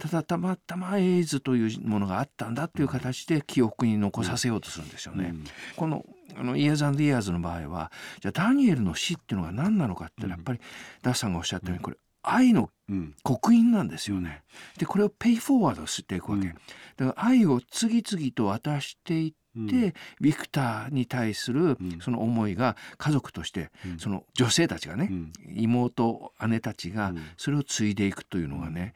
[0.00, 5.34] ただたまたまエイズというものがあったんだという形で記憶に残させようとするんですよね。
[5.76, 6.04] この
[6.36, 7.90] あの Years and Years の場合は
[8.20, 10.60] じゃあダニエルの死っていうのが何なのかってやっぱり
[11.02, 13.14] ダースさんがおっしゃったようにこれ愛のうん。
[13.22, 14.42] 刻印なんですよね。
[14.78, 16.48] でこれを pay forward していくわけ。
[16.48, 16.54] うん。
[16.96, 21.98] だから愛を次々と渡していって、ビクターに対するうん。
[22.00, 23.98] その思いが家族として、うん。
[23.98, 25.32] その女性たちがね、うん。
[25.54, 27.22] 妹姉たちがうん。
[27.36, 28.94] それを継いでいくというのがね、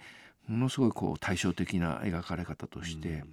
[0.53, 3.25] ものすごいこう対照的な描かれ方として、や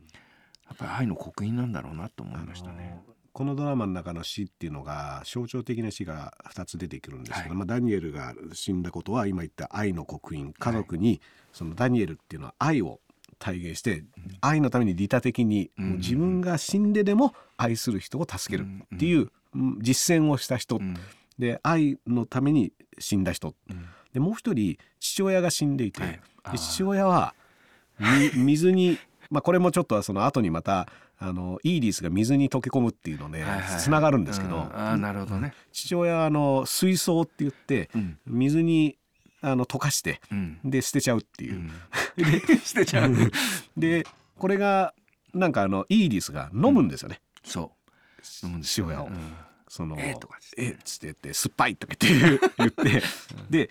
[0.73, 2.97] っぱり愛の刻印なんだろうなと思いましたね。
[3.33, 7.57] このドラマの中の死っていうのが象徴的な死が2つ出てくるんですけど、はい。
[7.57, 13.01] まあ、ダニエルが死んだことは今言った愛の刻印家族にそのダニエルっていうのは愛を
[13.37, 14.03] 体現して、
[14.41, 19.77] 愛のために利他的に、自分が死んででも愛する人を助けるっていう、うん。
[19.81, 20.95] 実践をした人、うん。
[21.37, 26.19] で愛のために死んだ人、うんでもう一人父親が死んでいて、はい。
[26.51, 27.33] で父親は
[27.99, 28.97] み 水に
[29.29, 30.87] まあこれもちょっとその後にまた
[31.17, 33.43] あのイーディスが水に溶け込むっていうので
[33.77, 34.61] つながるんですけど、うん。
[34.63, 35.53] あーなるほどね。
[35.71, 38.17] 父親はあの水槽って言ってうん。
[38.25, 38.97] 水に
[39.41, 40.59] あの溶かしてうん。
[40.63, 41.55] で捨てちゃうっていう。
[41.55, 41.71] う、ん。
[42.63, 43.15] 捨てちゃう。
[43.77, 44.05] で
[44.37, 44.93] これが
[45.33, 47.73] なんかあのイーリスが飲むんですよね、そ
[48.43, 48.45] う。
[48.45, 49.07] 飲むんですよ塩屋を。
[49.07, 49.33] うん。
[49.67, 51.07] そのええとかっつって。
[51.07, 53.03] 言って酸っぱいとか言って言って。
[53.49, 53.69] で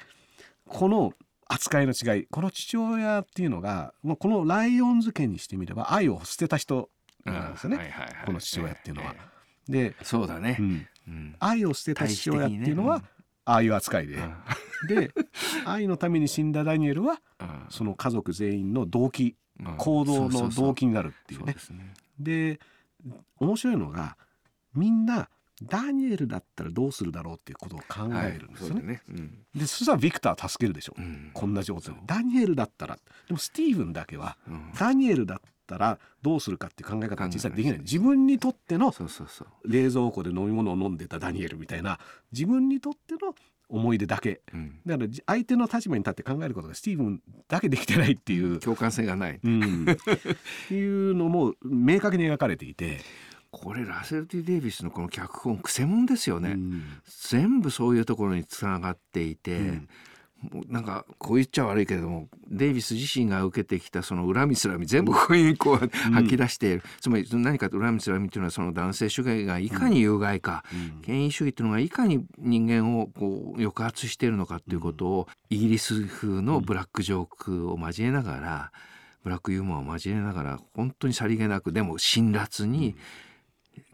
[0.68, 1.12] この
[1.48, 6.90] 扱いの違いこの父親っていうのがもうこのライオンズ家にしてみれば愛を捨てた人
[7.24, 8.26] なんですよね、はいはいはい。
[8.26, 9.14] この父親っていうのは。
[9.68, 10.56] えで、えそうだね。
[10.58, 11.36] う、ん、うん。
[11.38, 13.12] 愛を捨てた父親っていうのは、対比
[13.44, 14.34] ああいう扱いで、うん。
[14.88, 15.12] で
[15.64, 17.66] 愛のために死んだダニエルはうん。
[17.70, 19.76] その家族全員の動機うん。
[19.76, 21.56] 行動の動機になるっていうね。
[22.18, 22.60] で
[23.38, 24.16] 面白いのが
[24.74, 25.28] みんな
[25.62, 28.74] ダニエルだったらどうするだろうっていうことを考はいえるんですよね。
[28.74, 29.02] そうだね。
[29.08, 29.38] うん。
[29.54, 31.30] でそしたらビクターは助けるでしょ、うん。
[31.34, 31.94] こんな状態。
[31.94, 32.96] でダニエルだったら
[33.26, 34.72] でもスティーブンだけはうん。
[34.78, 37.78] ダニエルだったらどうするかっていう考え方が実はできない。
[37.80, 39.48] 自分にとってのそうそうそう。
[39.64, 41.98] 冷蔵庫で飲み物を飲んでたダニエルみたいな
[42.32, 43.34] 自分にとっての
[43.70, 44.40] 思い出だけ。
[44.54, 44.80] うん。
[44.86, 49.38] だからじ相手の立場に立って考えることがスティーブンだけできてないっていう、共感性がない。
[49.42, 49.96] うん、っ
[50.68, 53.00] ていうのも明確に描かれていて、
[53.50, 56.82] これラセル・ティ・デイビスのこの脚本くせ者ですよね、うん。
[57.28, 59.88] 全部そういうところにつながっていて、うん。
[60.52, 71.02] もうなんかこう言っちゃ悪いけれどもデイビス自身が受けてきたその恨みつらみ全部ここにこう吐き出している、つまり何かと恨みつらみっていうのはその男性主義がいかに有害か、うん。
[71.02, 78.72] 権威主義っていうのがいかに人間をこう抑圧しているのかっていうことを、イギリス風のブラックジョークを交えながら、
[79.24, 82.94] ブラックユーモアを交えながら本当にさりげなくでも辛辣に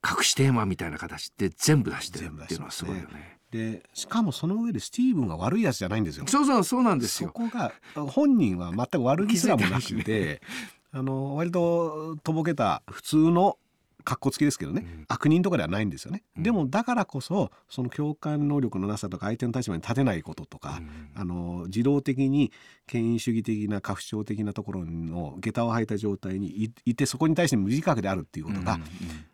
[0.05, 3.39] 隠しテーマみたいな形で全部出してるっていうのはすごいよね。
[3.51, 6.27] でしかもその上でスティーブンが悪いやつじゃないんですよ。
[6.27, 7.29] そうそうそうなんですよ。
[7.29, 10.43] そこが本人は全く悪気すらもなくて
[10.91, 13.59] あの割ととぼけた普通の
[14.05, 15.05] 格好つきですけどね、うん。
[15.09, 16.43] 悪人とかではないんですよね、うん。
[16.43, 21.11] でもだからこそその共感能力のなさとか相手の立場に立てないこととか、うん。
[21.15, 22.53] あの自動的に
[22.87, 28.79] 権威主義的な過不調的なところの下駄を履いた状態にいいてそこに対して無自覚であるっていうことが、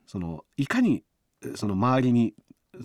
[0.06, 1.02] そのいかに
[1.56, 2.34] その周りに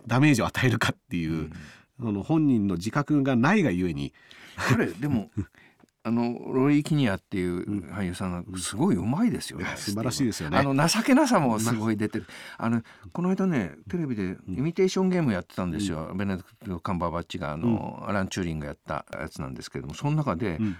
[0.08, 1.52] ダメージを与えるかっていう、うん。
[2.00, 4.14] その本人の自覚がないがゆえに
[4.58, 5.30] 彼でも
[6.08, 7.80] あのロイ・キニアっていううん。
[7.92, 9.66] 俳優さんがすごいうまいですよね。
[9.66, 9.76] いや。
[9.76, 10.60] 素晴らしいですよね。
[10.60, 12.28] あの情けなさもすごい出てる。
[12.60, 16.14] あのこの間ねテレビでイミテーションゲームやってたんですよ。
[16.16, 20.78] ベネディクト・カンバーバッチがあの、アラン・チューリンがやったやつなんですけれどもその中で、うん。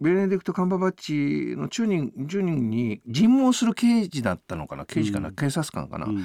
[0.00, 4.84] ベネディクト・カンバーバッチのチューニングチューニングに尋問する刑事だったのかな？
[4.84, 5.34] 刑事かな、うん。
[5.34, 6.24] 警察官かな、うん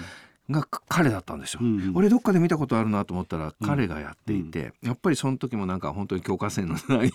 [0.50, 1.60] が彼だったんですよ。
[1.62, 3.68] うん俺どっかで見たことあるなと思ったらうん。
[3.68, 7.12] 彼がやっていて、やっぱりその時もなんか本当に境界線のない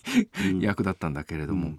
[0.51, 0.61] うん。
[0.61, 1.79] 役だったんだけれども、うん。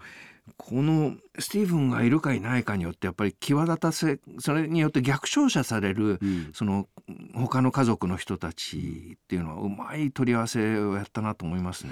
[0.58, 6.50] このスティーブンがいるかいないかによってやっぱり際立たせそれによって逆照射される、うん。
[6.54, 6.88] その
[7.34, 11.92] 他の家族の人たちっていうのはうまい取り合わせをやったなと思いますね。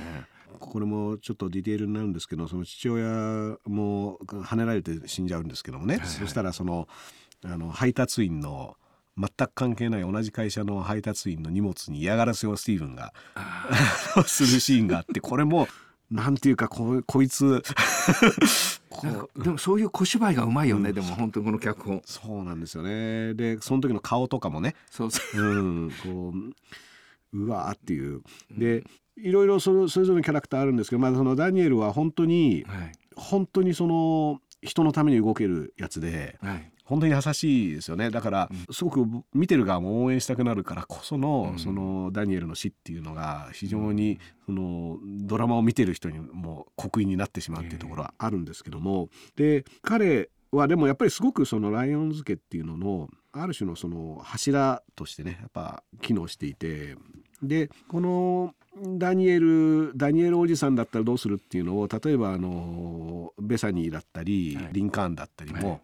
[0.59, 6.09] これもちょっとディテールになるんですけどその父親も跳ねられて死んじゃうんですけどもね、はいはい。
[6.09, 6.87] そしたらその
[7.45, 8.75] あの配達員の
[9.17, 13.13] 全く関係ない同じ会社の配達員の荷物に嫌がらせをスティーブンが
[14.25, 15.67] するシーンがあってこれも
[16.11, 17.63] なんていうかここいつ
[19.35, 20.95] でもそういう小芝居がうまいよね、うん。
[20.95, 22.01] でも本当にこの脚本。
[22.05, 23.33] そうなんですよね。
[23.35, 24.75] でその時の顔とかもね。
[24.89, 25.39] そうそう。
[25.39, 26.33] うん、こ
[27.33, 28.21] ううわーっていう。
[28.51, 28.83] で
[29.17, 32.91] いろいろそれそれぞれのキャラクターあるんですけど、まあ、そのダニエルは本当にはい。
[33.15, 38.09] 本当にその人のために動けるやつではい本当に優しいですよね。
[38.09, 41.59] だからすごく見てる側も応援したくなるからこその、うん。
[41.59, 49.09] そのダニエルの死っていうのが非常にそのドラマを見てる人にも刻印になってしまうっていうところはあるんですけども。
[49.35, 56.95] で彼はでもやっぱりすごくそのライオンズ家っていうののある種のその柱としてねやっぱ機能していて。
[57.43, 58.55] でこの
[58.97, 64.69] ダニエルダニエルおじさんだったらどうするっていうのを例えばあのベサニーだったり、はい。
[64.71, 65.81] リンカーンだったりも、はい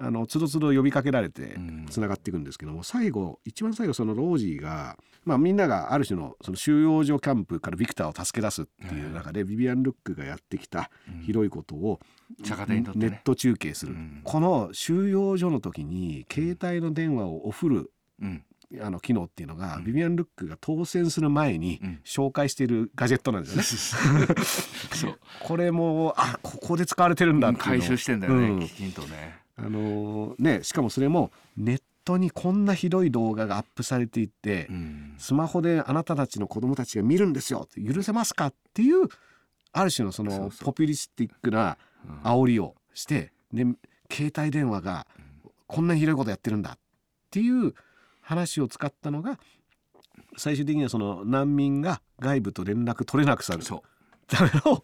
[0.00, 1.86] あのつどつど呼びかけられてうん。
[1.90, 11.22] つながっていくんですけども、最後一番最後そのロージーが、まあ、みんながある種のその収容所キャンプからビクターを助け出すっていう中で、ビビアン・ルックがやってきたうん。
[11.22, 11.98] ひどいことを
[12.38, 14.20] ネット中継する、うん。
[14.22, 17.90] この収容所の時に携帯の電話をオフる
[18.22, 18.44] うん。
[18.82, 19.84] あの機能っていうのが、うん。
[19.84, 22.00] ビビアン・ルックが当選する前にうん。
[22.04, 24.26] 紹介しているガジェットなんですよね。
[24.94, 25.18] そう。
[25.42, 28.60] これもあここで使われてるんだって回収してんだよね、うん。
[28.60, 29.47] きちんとね。
[29.58, 35.14] あのーねしかもそれもネットにこんなひどい動画がアップされていって、うん。
[35.18, 39.08] スマホであなたたちの子供たちが見るんですよ許せますかっていう
[39.72, 41.76] ある種のそのポピュリスティックな
[42.08, 42.18] うん。
[42.22, 43.64] 煽りをしてで
[44.10, 45.06] 携帯電話が
[45.66, 46.78] こんなひどいことやってるんだっ
[47.30, 47.74] ていう
[48.22, 49.38] 話を使ったのが
[50.36, 53.62] 最終的にはその難民が外部と連絡取れなくさる。
[53.62, 53.82] そ
[54.28, 54.82] ための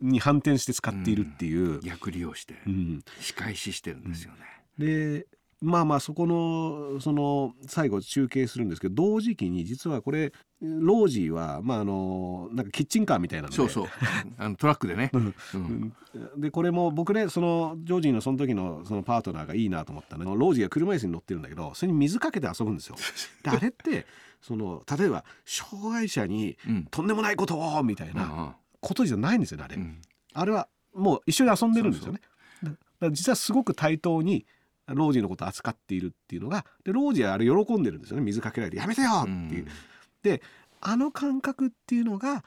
[0.00, 1.80] に反転して使っているっていう。
[1.80, 3.02] 逆利用してうん。
[3.20, 4.38] 仕返ししてるんですよね。
[4.78, 5.26] で
[5.62, 10.32] まあまあそこのその最後中継するんですけど同時期に実はこれ
[10.62, 13.56] ロージーはまああのなんかキッチンカーみたいなので。
[13.56, 13.86] そうそう。
[14.38, 15.10] あのトラックでね。
[15.12, 15.34] うん。
[15.54, 15.92] うん。
[16.38, 22.96] でこれも僕ねそのジョージーのその時のそのパートナーがいいなと思ったのはロージーが車椅子に乗ってるんだけどそれに水かけて遊ぶんですよ。
[23.44, 24.06] であれって
[24.40, 26.86] その例えば障害者にうん。
[26.90, 28.24] とんでもないことをみたいな。
[28.24, 29.76] うんことじゃないんですよねあれ。
[29.76, 30.00] うん
[30.32, 32.20] あれはもう一緒に遊んでるんですよね。
[32.62, 34.46] だだから実はすごく対等に
[34.86, 39.66] ロージーのことを扱っているっていうのがでロージーはあれ喜んでるんですよね水かけられて「やめてよ!」っていう。
[40.22, 40.42] で
[40.80, 42.44] あの感覚っていうのが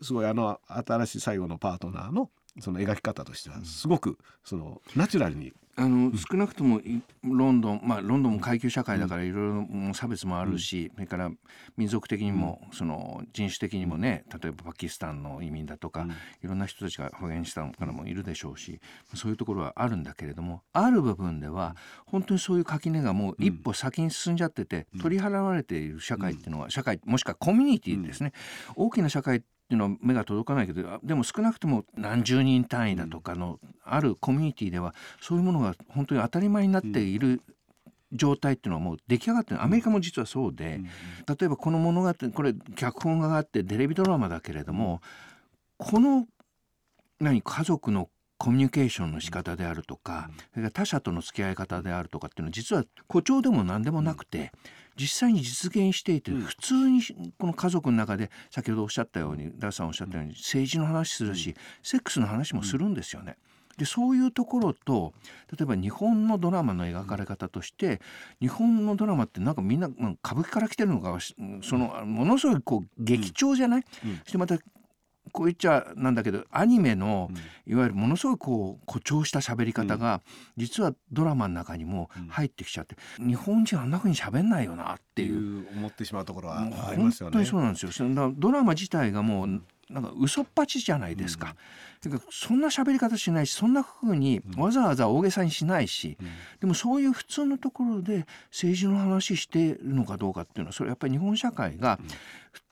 [0.00, 2.30] すごいあの新しい最後のパートナーの
[2.60, 11.30] その描き方としてはすごくそのナチュラルにあの少なくともいロンドンまあロンドンも階級社会だからいろいろ差別もあるし、それから
[11.76, 16.10] 民族的にも、その人種的にもね例えばパキスタンの移民だとか、うん。
[16.10, 18.80] いろんな人たちが派遣したからもいるでしょうし
[19.14, 21.74] そういうところはあるんだけれどもある部分では
[22.06, 28.32] 本当にそういう垣根がもう一歩先に進んじゃってて、取り払われている社会っていうのは、社会もしくはコミュニティですね、
[28.76, 33.58] 大きな社会っていうのは目が届かないけどあでも少なくとも何十人単位だとかの
[33.94, 37.40] あるコミュニティではそういうものが本当に当たり前になっている
[38.12, 39.62] 状態っていうのはもう出来上がってる。
[39.62, 40.80] アメリカも実はそうで、
[41.26, 45.00] 例えばこの物語これ脚本があってテレビドラマだけれども
[45.78, 46.26] この
[47.20, 54.50] 何家族のコミュニケーションの仕方であるとか、それから他者との付き合い方であるとかっていうのは実は誇張でも何でもなくて、
[54.96, 56.40] 実際に実現していて、うん。
[56.42, 57.00] 普通に
[57.38, 63.36] この家族の中で先ほどおっしゃったようにダースさんおっしゃったように政治の話するし、セックスの話もするんですよね。
[63.76, 65.12] でそういうところと
[65.50, 68.00] 例えば日本のドラマの描かれ方として
[68.40, 71.18] 日本のドラマってなんかみんな、まあ歌舞伎から来てるのか
[71.62, 74.58] そのものすごいこう劇調じゃない、うんそしてまた
[75.32, 77.36] こう言っちゃなんだけどアニメのうん
[77.72, 80.20] いわゆるものすごいこう誇張した喋り方が、
[80.58, 85.66] 実はドラマの中にも入ってきちゃって、日本人あんな風に喋んないよなっていう。
[85.76, 87.46] 思ってしまうところはありますよね本当に。
[87.46, 88.32] そうなんですよ。
[88.36, 89.62] ドラマ自体がもう
[89.94, 91.54] なんか嘘っぱちじゃないですか。
[92.02, 96.28] てかそんな喋り方しないし、そんな風にわざわざ大げさにしないし、うん。
[96.60, 101.98] でもそういう普通のところで政治の話してるのかどうかっていうのはそれやっぱり日本社会が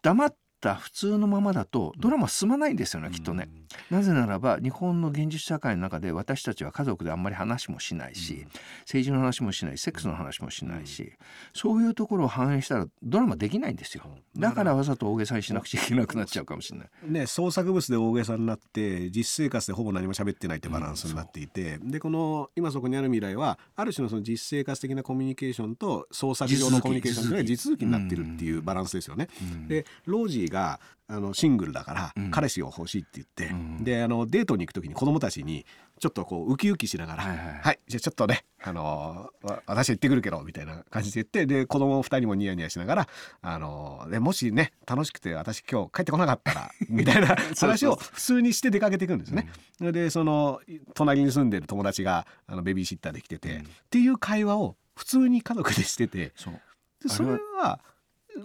[0.02, 3.48] 黙った普通のままだとドラマ進まないんですよね、きっとね。
[3.90, 8.46] なぜならば日本の現実社会の中で私たちは家族であんまり話もしないし、
[8.82, 11.12] 政治の話もしないセックスの話もしないし、
[11.52, 14.04] そういうところを反映したらドラマできないんですよ。
[14.38, 16.88] だからわざと大げさにしなくちゃいけなくなっちゃうかもしれない。
[17.04, 27.82] ね、創作物で大げさになって実生活でほぼ何も喋ってないってバランスになっていて、でこの今そこにある未来はある種のその実生活的なコミュニケーションと創作上のコミュニケーションが地続き。
[27.82, 29.28] になってるっていうバランスですよね。
[29.68, 30.78] でロージーが
[31.09, 32.30] あのシングルだからうん。
[32.30, 33.84] 彼氏を欲しいって言って、うん。
[33.84, 35.66] であのデートに行く時に子供たちに
[35.98, 37.38] ちょっとこうウキウキしながら「ははいい。
[37.38, 43.09] はいじゃあちょっとね、あのわ私は行ってくるけど」みたいな感じで言ってで子供二人もニヤニヤしながら
[43.42, 49.50] 「あのでもしね楽しくて私今日帰ってこなかったら」 みたいな話を普通にして出かけていくんですね。
[49.80, 50.61] でその
[50.94, 53.62] 隣に住んでる友達があのベビーシッターで来てて、うん。
[53.62, 56.61] っていう会話を普通に家族でしててそう。
[57.03, 57.80] でそれは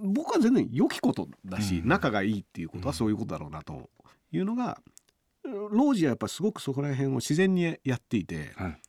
[0.01, 1.87] 僕は全然良きことだし、うん。
[1.87, 3.89] 仲がいいっていうことはそういうことだろうなと
[4.31, 4.79] いうのが、
[5.43, 8.81] ロージはやっぱすごくそこら辺を自然にやっていてはい。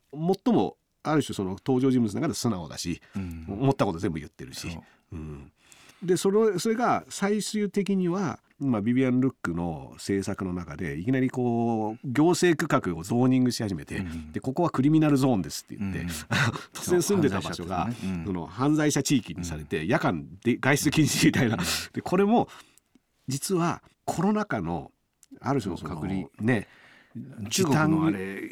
[0.45, 3.47] 最もある種その登場人物の中で素直だし、うん。
[3.49, 4.79] 思ったこと全部言ってるし。
[5.13, 5.53] うん
[6.03, 16.07] でそれそれが最終的には、まあ、ビビアン・ルックの制作の中でいきなりこう行政区画をゾーニングし始めて、うんでここはクリミナルゾーンですって言って、うん
[16.73, 18.13] 突然住んでた場所が犯罪者ってね。
[18.19, 18.25] うん。
[18.27, 21.59] その犯罪者地域にされて、夜間で外出禁止みたいな、
[21.93, 22.49] でこれも
[23.27, 24.93] 実はコロナ禍の
[25.41, 26.69] ある種の隔離ね
[27.51, 28.43] 中国のあれ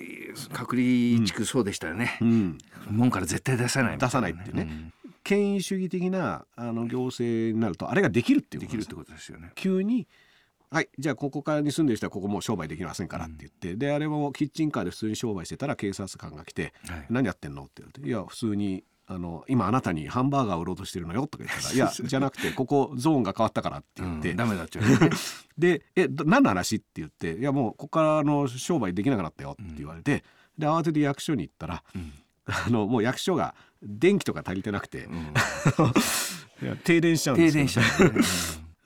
[0.52, 2.18] 隔離地区そうでしたよね。
[2.20, 2.24] う。
[2.24, 2.58] ん、
[2.90, 4.92] 門から絶対出さない出さないっていうね
[5.26, 9.50] 権威主義的なあの行政になるとあれができるっていうことですうんできるってことですよね。
[9.56, 10.06] 急に
[10.70, 25.10] 「はいじゃあここからに住んでる人はここもう商売できませんから」って言って、であれもキッチンカーで普通に商売してたら警察官が来てはい「何やってんの?」って言われて「いや普通にあの今あなたにハンバーガーを売ろうとしてるのよ」とか言ったら「いやじゃなくてここゾーンが変わったから」って言って、うんダメだっちゃうよね。
[25.58, 30.22] で「えど何の話?」って言って「いやもうここからあの商売できなくなったよ」って言われて、
[30.56, 32.12] で慌てて役所に行ったらうん
[32.46, 33.56] あのもう役所が
[33.86, 35.32] 電気とか足りてなくて、うん
[36.84, 38.12] 停電しちゃうんですよ停電しちゃう。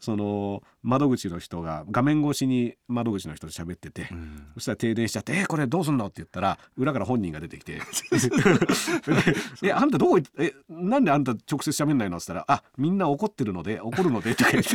[0.00, 7.80] その窓口の人が画面越しに窓口の人と喋ってて、うんそしたら停電しちゃって「えこれどうすんの?」って言ったら裏から本人が出てきて
[9.62, 14.70] 「えあんたどこ行っえなんであんた直接喋んないの?」って言ったら「あみんな怒ってるので怒るので」って言って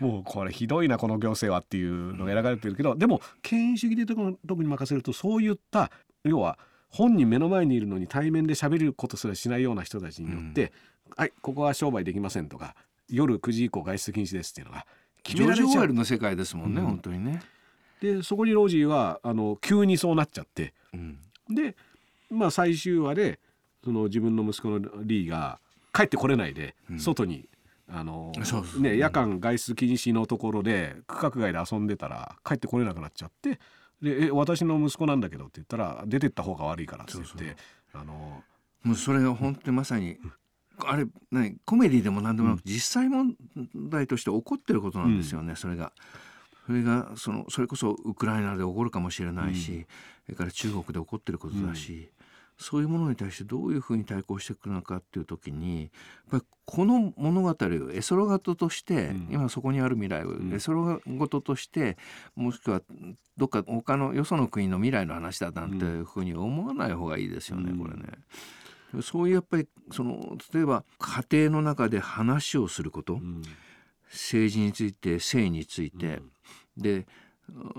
[0.00, 5.90] もうこれひどいなこの行政はっていうのが選ばれてるけどでも権威主義で特に特に任せるとそういった
[6.24, 6.58] 要は
[6.92, 10.72] 本人目の前にいるのに対面で喋ることすらしないような人たちによって
[11.16, 12.76] 「はいここは商売できません」とか
[13.08, 14.86] 「夜9時以降外出禁止です」っていうのが
[15.22, 16.86] 決められちゃうの世界ですもんね、うん。
[16.86, 17.42] 本当にね。
[18.00, 20.74] でそこにロージーはあの急にそうなっちゃって。
[20.92, 21.18] うん。
[21.48, 21.76] で
[22.30, 23.40] まあ最終話で
[23.84, 25.60] その自分の息子のリーが
[25.94, 26.98] 帰ってこれないで、うん。
[26.98, 27.48] 外に
[27.88, 28.32] あの
[28.78, 33.58] ね、夜間外出禁止のところで区画外で遊んでたら帰ってこれなくなっちゃって
[34.02, 37.56] でえ私の息子なんだけどって言ったら出てった方が悪いからって言って
[37.92, 38.42] あの
[38.82, 40.18] もうそれが本当にまさに
[40.84, 43.36] あれ何コメディでも何でもなく、実際問
[43.74, 45.92] 題として起こってることなんですよね、それが。
[46.66, 49.86] それがそのそれこそウクライナで起こるかもしれないし、
[50.26, 52.08] それから中国で起こってることだし、
[52.62, 55.90] そういうものに対してどういうふうに対抗していくのかっていう時にやっ
[56.30, 59.28] ぱりこの物語をエソロガトとして、うん。
[59.30, 60.54] 今そこにある未来をん。
[60.54, 61.98] エソロガトとして
[62.36, 62.80] もしくは
[63.36, 67.78] どっか他のよその国の未来の話だなんていうふうに思わない方がいいですよね、うん。
[67.78, 69.02] これね。
[69.02, 73.42] そういうやっぱりその例えば家庭の中で話をすること、うん。
[74.10, 76.22] 政治について性について、
[76.76, 77.06] で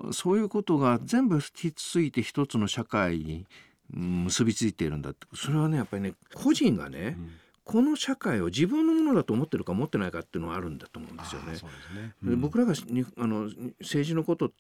[0.05, 0.13] うん。
[0.13, 3.45] そういうことが全部引き継いて一つの社会にうん
[3.89, 5.27] 結びついているんだって。
[5.35, 7.31] それはねやっぱりね個人がね、うん。
[7.63, 11.51] この社会を自分のものだと思ってるか思ってないかっていうのはあるんだと思うんですよね。
[11.53, 11.69] ですね。
[12.21, 14.51] で僕らがにあの政治のことっ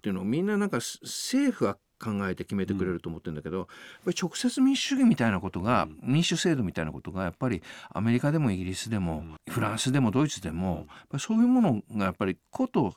[0.00, 3.66] ていうのをみんななんかす政府が考えて決めてくれると思ってるんだけど、やっ
[4.04, 10.86] ぱり直接民主主義みたいなことが、民主制度みたいなことがやっぱりアメリカでもイギリスでも、フランスでもドイツでも、
[11.18, 12.94] そういうものがやっぱりこと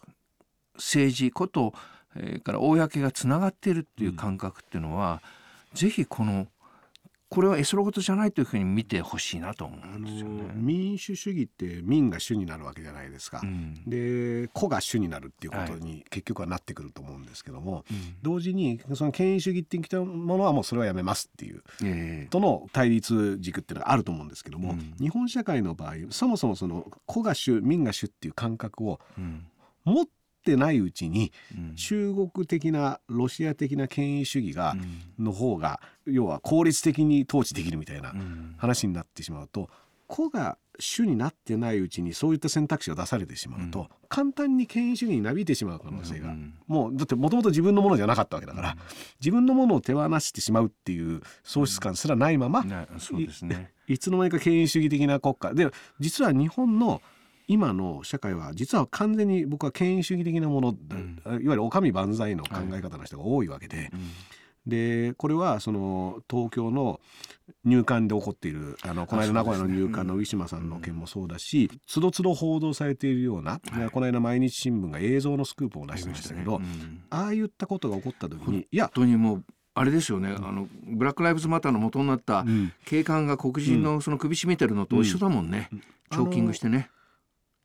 [0.76, 1.74] 政治こと、
[2.15, 5.22] えーから公がつながっているっていう感覚っていうのは、
[5.74, 6.47] ぜひこの
[7.32, 10.51] これはエスロごとじゃないというふうに見てほしいなと思うんですよね。
[10.53, 13.39] 民主主義って民が主になるわけじゃないですか。
[13.41, 13.82] うん。
[13.88, 18.15] で個が主になるっていうことに結局はなってくると思うんですけども、うん。
[18.22, 22.28] 同時にその権威主義ってきたものはもうそれはやめますっていうええ。
[22.30, 24.93] との対立軸っていうのがあると思うんですけども、うん。
[24.99, 29.45] 日本社会の場合そもそもその個が主民が主っていう感覚をうん。
[29.86, 30.05] 持っ
[30.42, 31.76] てないうちにうん。
[31.76, 34.76] 中国的なロシア的な権威主義が
[35.18, 35.26] うん。
[35.26, 38.56] の方が要は効率的に統治できるみたいなうん。
[38.58, 39.70] 話になってしまうと
[40.08, 43.88] 個が主になってないうちにそういった選択肢を出されてしまうと、うん。
[44.10, 48.78] 簡単に権威主義になびいてしまう可能性が、うんもうだってもともと自分のものじゃなかったわけだから、
[49.20, 52.66] 自分のものを手放してしまうっていう喪失感すらないまま。
[53.88, 55.54] いつの間にか権威主義的な国家。
[55.54, 55.70] で
[56.00, 57.02] 実は日本の
[57.48, 60.76] 今の社会は実は完全に僕は権威主義的なもの、
[61.26, 63.92] いわゆるお上万歳の考え方の人が多いわけで、
[64.66, 67.00] でこれはその東京の
[67.66, 73.60] 入管で起こっているあのこの間名古屋の入管のウィシュマさんの件もそうだしつどつど報道されているような、
[73.92, 77.04] この間毎日新聞が映像のスクープを出してましたけど、うん。
[77.10, 82.74] ああいったことが起こった時にいや本当にもうあれですよね、あのブラック・ライブズ・マターの元になったん。
[82.86, 85.70] 警官が黒人のその首絞めてるのと一緒だもんね、
[86.12, 86.89] チョーキングしてね。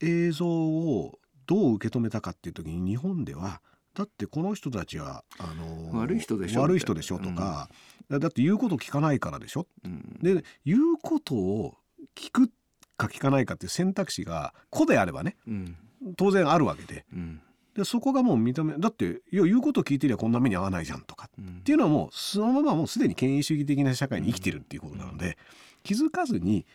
[0.00, 3.60] 映像をどう受け止めたかっていう時に日本では
[3.94, 7.70] だってこの人たちはあの悪い人でしょ悪い人でしょとか、
[8.10, 9.66] だって言うこと聞かないからでしょ。
[9.84, 10.18] うん。
[10.20, 11.74] で言うことを
[12.14, 12.50] 聞く
[12.98, 15.76] か聞かないかっていう選択肢が個であればねうん。
[16.16, 17.06] 当然あるわけで。
[17.10, 17.40] うん。
[17.74, 21.30] でそこがもう認めだっていや言うこと聞いてりゃこんな目に遭わないじゃんとか。
[21.38, 21.58] うん。
[21.60, 25.38] っていうのはもうそのままもうすでに権威主義的な社会に生きてるっていうことなので、
[25.82, 26.66] 気づかずに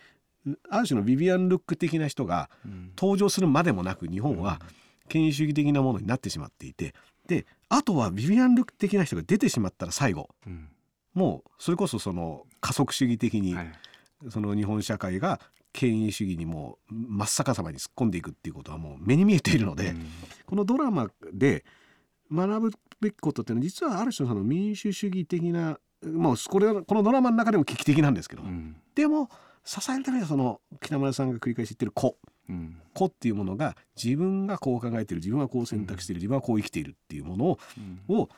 [0.70, 2.92] ある種のビビアン・ルック的な人がうん。
[2.98, 4.60] 登場するまでもなく日本は
[5.08, 6.94] 権威主義的なものになってしまっていて
[7.28, 10.70] であとはビビアン・ルック的な人が出てしまったら最後うん。
[11.14, 13.72] もうそれこそその加速主義的にはい。
[14.30, 15.40] その日本社会が
[15.74, 20.06] 権威主義にもう真っ逆さまに突っ込んでいくっていうことはもう目に見えているので、うん。
[20.46, 21.66] このドラマで
[22.32, 28.76] 学ぶべきことっていうのは実はある種その民主主義的なもうこれはこのドラマの中でも危機的なんですけど、うん。
[28.96, 29.30] でも
[29.64, 32.18] 支えるためにはその北村さんが繰り返し言ってる子。
[32.50, 32.78] うん。
[32.94, 37.60] 子っていうものが自分がこう考えている自分はこう選択している自分はこう生きているっていうものを
[38.10, 38.16] うん。
[38.16, 38.30] を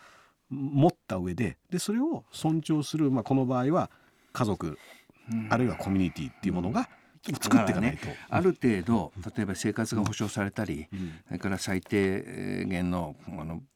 [0.49, 3.89] 持った上ででそれを尊重する、まあ、この場合は
[4.34, 4.78] 家族
[5.32, 5.47] うん。
[5.49, 6.89] あるいはコミュニティっていうものが
[7.26, 8.07] 作っていかないと。
[8.30, 11.13] ある程度例えば生活が保障されたり、うん。
[11.28, 13.67] それから最低限のあのうん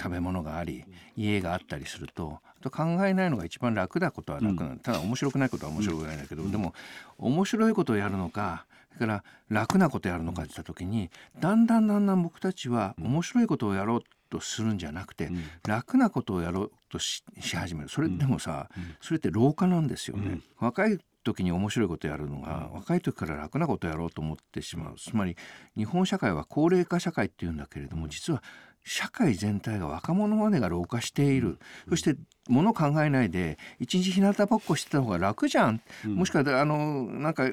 [0.00, 0.84] 食べ物があり
[1.16, 6.74] 家があったりするとあと考えないのが一番楽なことは楽な、ただ面白くないことは面白くないんだけど、でも
[7.18, 11.10] 面白いことをやるのかそれから楽なことやるのかって言った時に
[11.40, 15.30] だんだんだんだん僕たちは面白いことをやろうとするんじゃなくて、
[15.66, 17.88] 楽なことをやろうとし始める。
[17.88, 18.68] それでもさ、
[19.00, 20.40] それって老化なんですよね。
[20.58, 24.94] 若い時に面白いことやるのが若い時から楽なことやろうと思ってしまう。
[24.96, 25.36] つまり
[25.76, 28.42] 日本社会は高齢化社会っていうんだけれども実は
[28.84, 31.58] 社会全体が若者までが老化している、
[31.88, 32.16] そして
[32.48, 37.44] 物考えないで一日日向ぼっこしてた方が楽じゃん、うん、もしくはあのなんか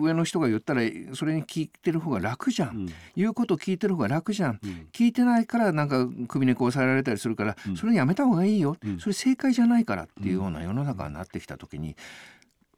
[0.00, 0.80] 上の人が言ったら
[1.12, 11.94] それに聞いてる方が楽じゃん、うん、言うこと聞いてる方が楽じゃん、うん、聞いてないからなんか首根っこ押さえられたりするから、それやめた方がいいよ、それ正解じゃないからっていうような世の中になってきた時に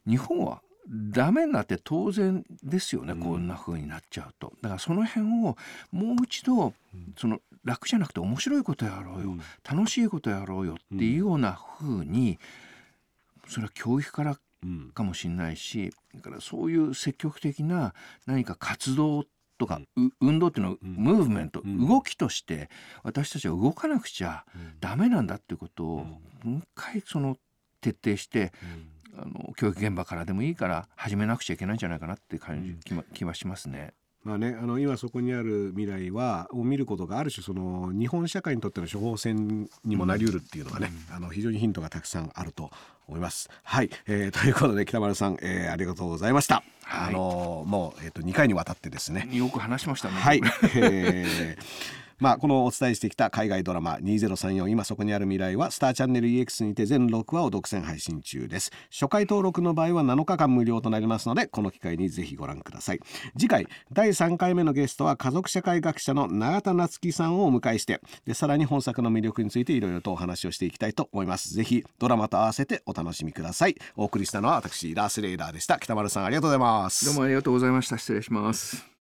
[0.05, 4.51] 日本はダメになって当然ですよね、こんな風になっちゃうと。
[4.61, 5.55] だからその辺を
[5.91, 6.73] もう一度
[7.17, 12.39] その楽じゃなくて面白いことやろうよ、うん、楽しいことやろうよっていうような風に
[13.47, 14.37] それは教育から
[14.93, 17.93] かもしれないしだからそういう積極的な
[18.25, 19.25] 何か活動
[19.57, 22.69] とか、うん、運動っていうのはムーブメント、うん、動きとして
[23.03, 24.43] 私たちは動かなくちゃ
[24.79, 26.05] ダメなんだっていうことを
[26.43, 27.37] もう一回その
[27.81, 28.51] 徹底して、
[29.15, 33.93] あの教育現場からでもいいから始めなくちゃいけないんじゃないかなって感じ、気気はしますね。
[34.25, 42.71] まあね、あの今そこにある未来はを見ることがある種その日本社会にとっての処方箋にもなりうるっていうのがね、うん、あの非常にヒントがたくさんあると
[43.07, 43.51] 思います。
[43.61, 46.63] はい、えー、 ということで北丸さん、えー、ありがとうございました。
[46.81, 49.29] はい、あのもうえっ、ー、と2回にわたってですね。
[49.31, 50.15] よく話しましたね。
[50.15, 50.41] はい。
[50.75, 58.71] えーまあ、このお伝えしてきた海外ドラマ2034今そこにある未来はスターチャンネル EX にて全6話を独占配信中です。
[58.91, 62.99] 初回登録の場合は7日間無料となりますのでこの機会にぜひご覧ください。
[63.37, 71.53] 次回第3回目のゲストは家族社会学者の永田夏樹さんをお迎えしてでさらに本作の魅力についていろいろとお話をしていきたいと思います。
[71.53, 73.75] ぜひドラマと合わせてお楽しみください。
[73.95, 75.79] お送りしたのは私ラースレイダーでした。
[75.79, 77.05] 北丸さんありがとうございます。
[77.05, 77.97] どうもありがとうございました。
[77.97, 78.85] 失礼します。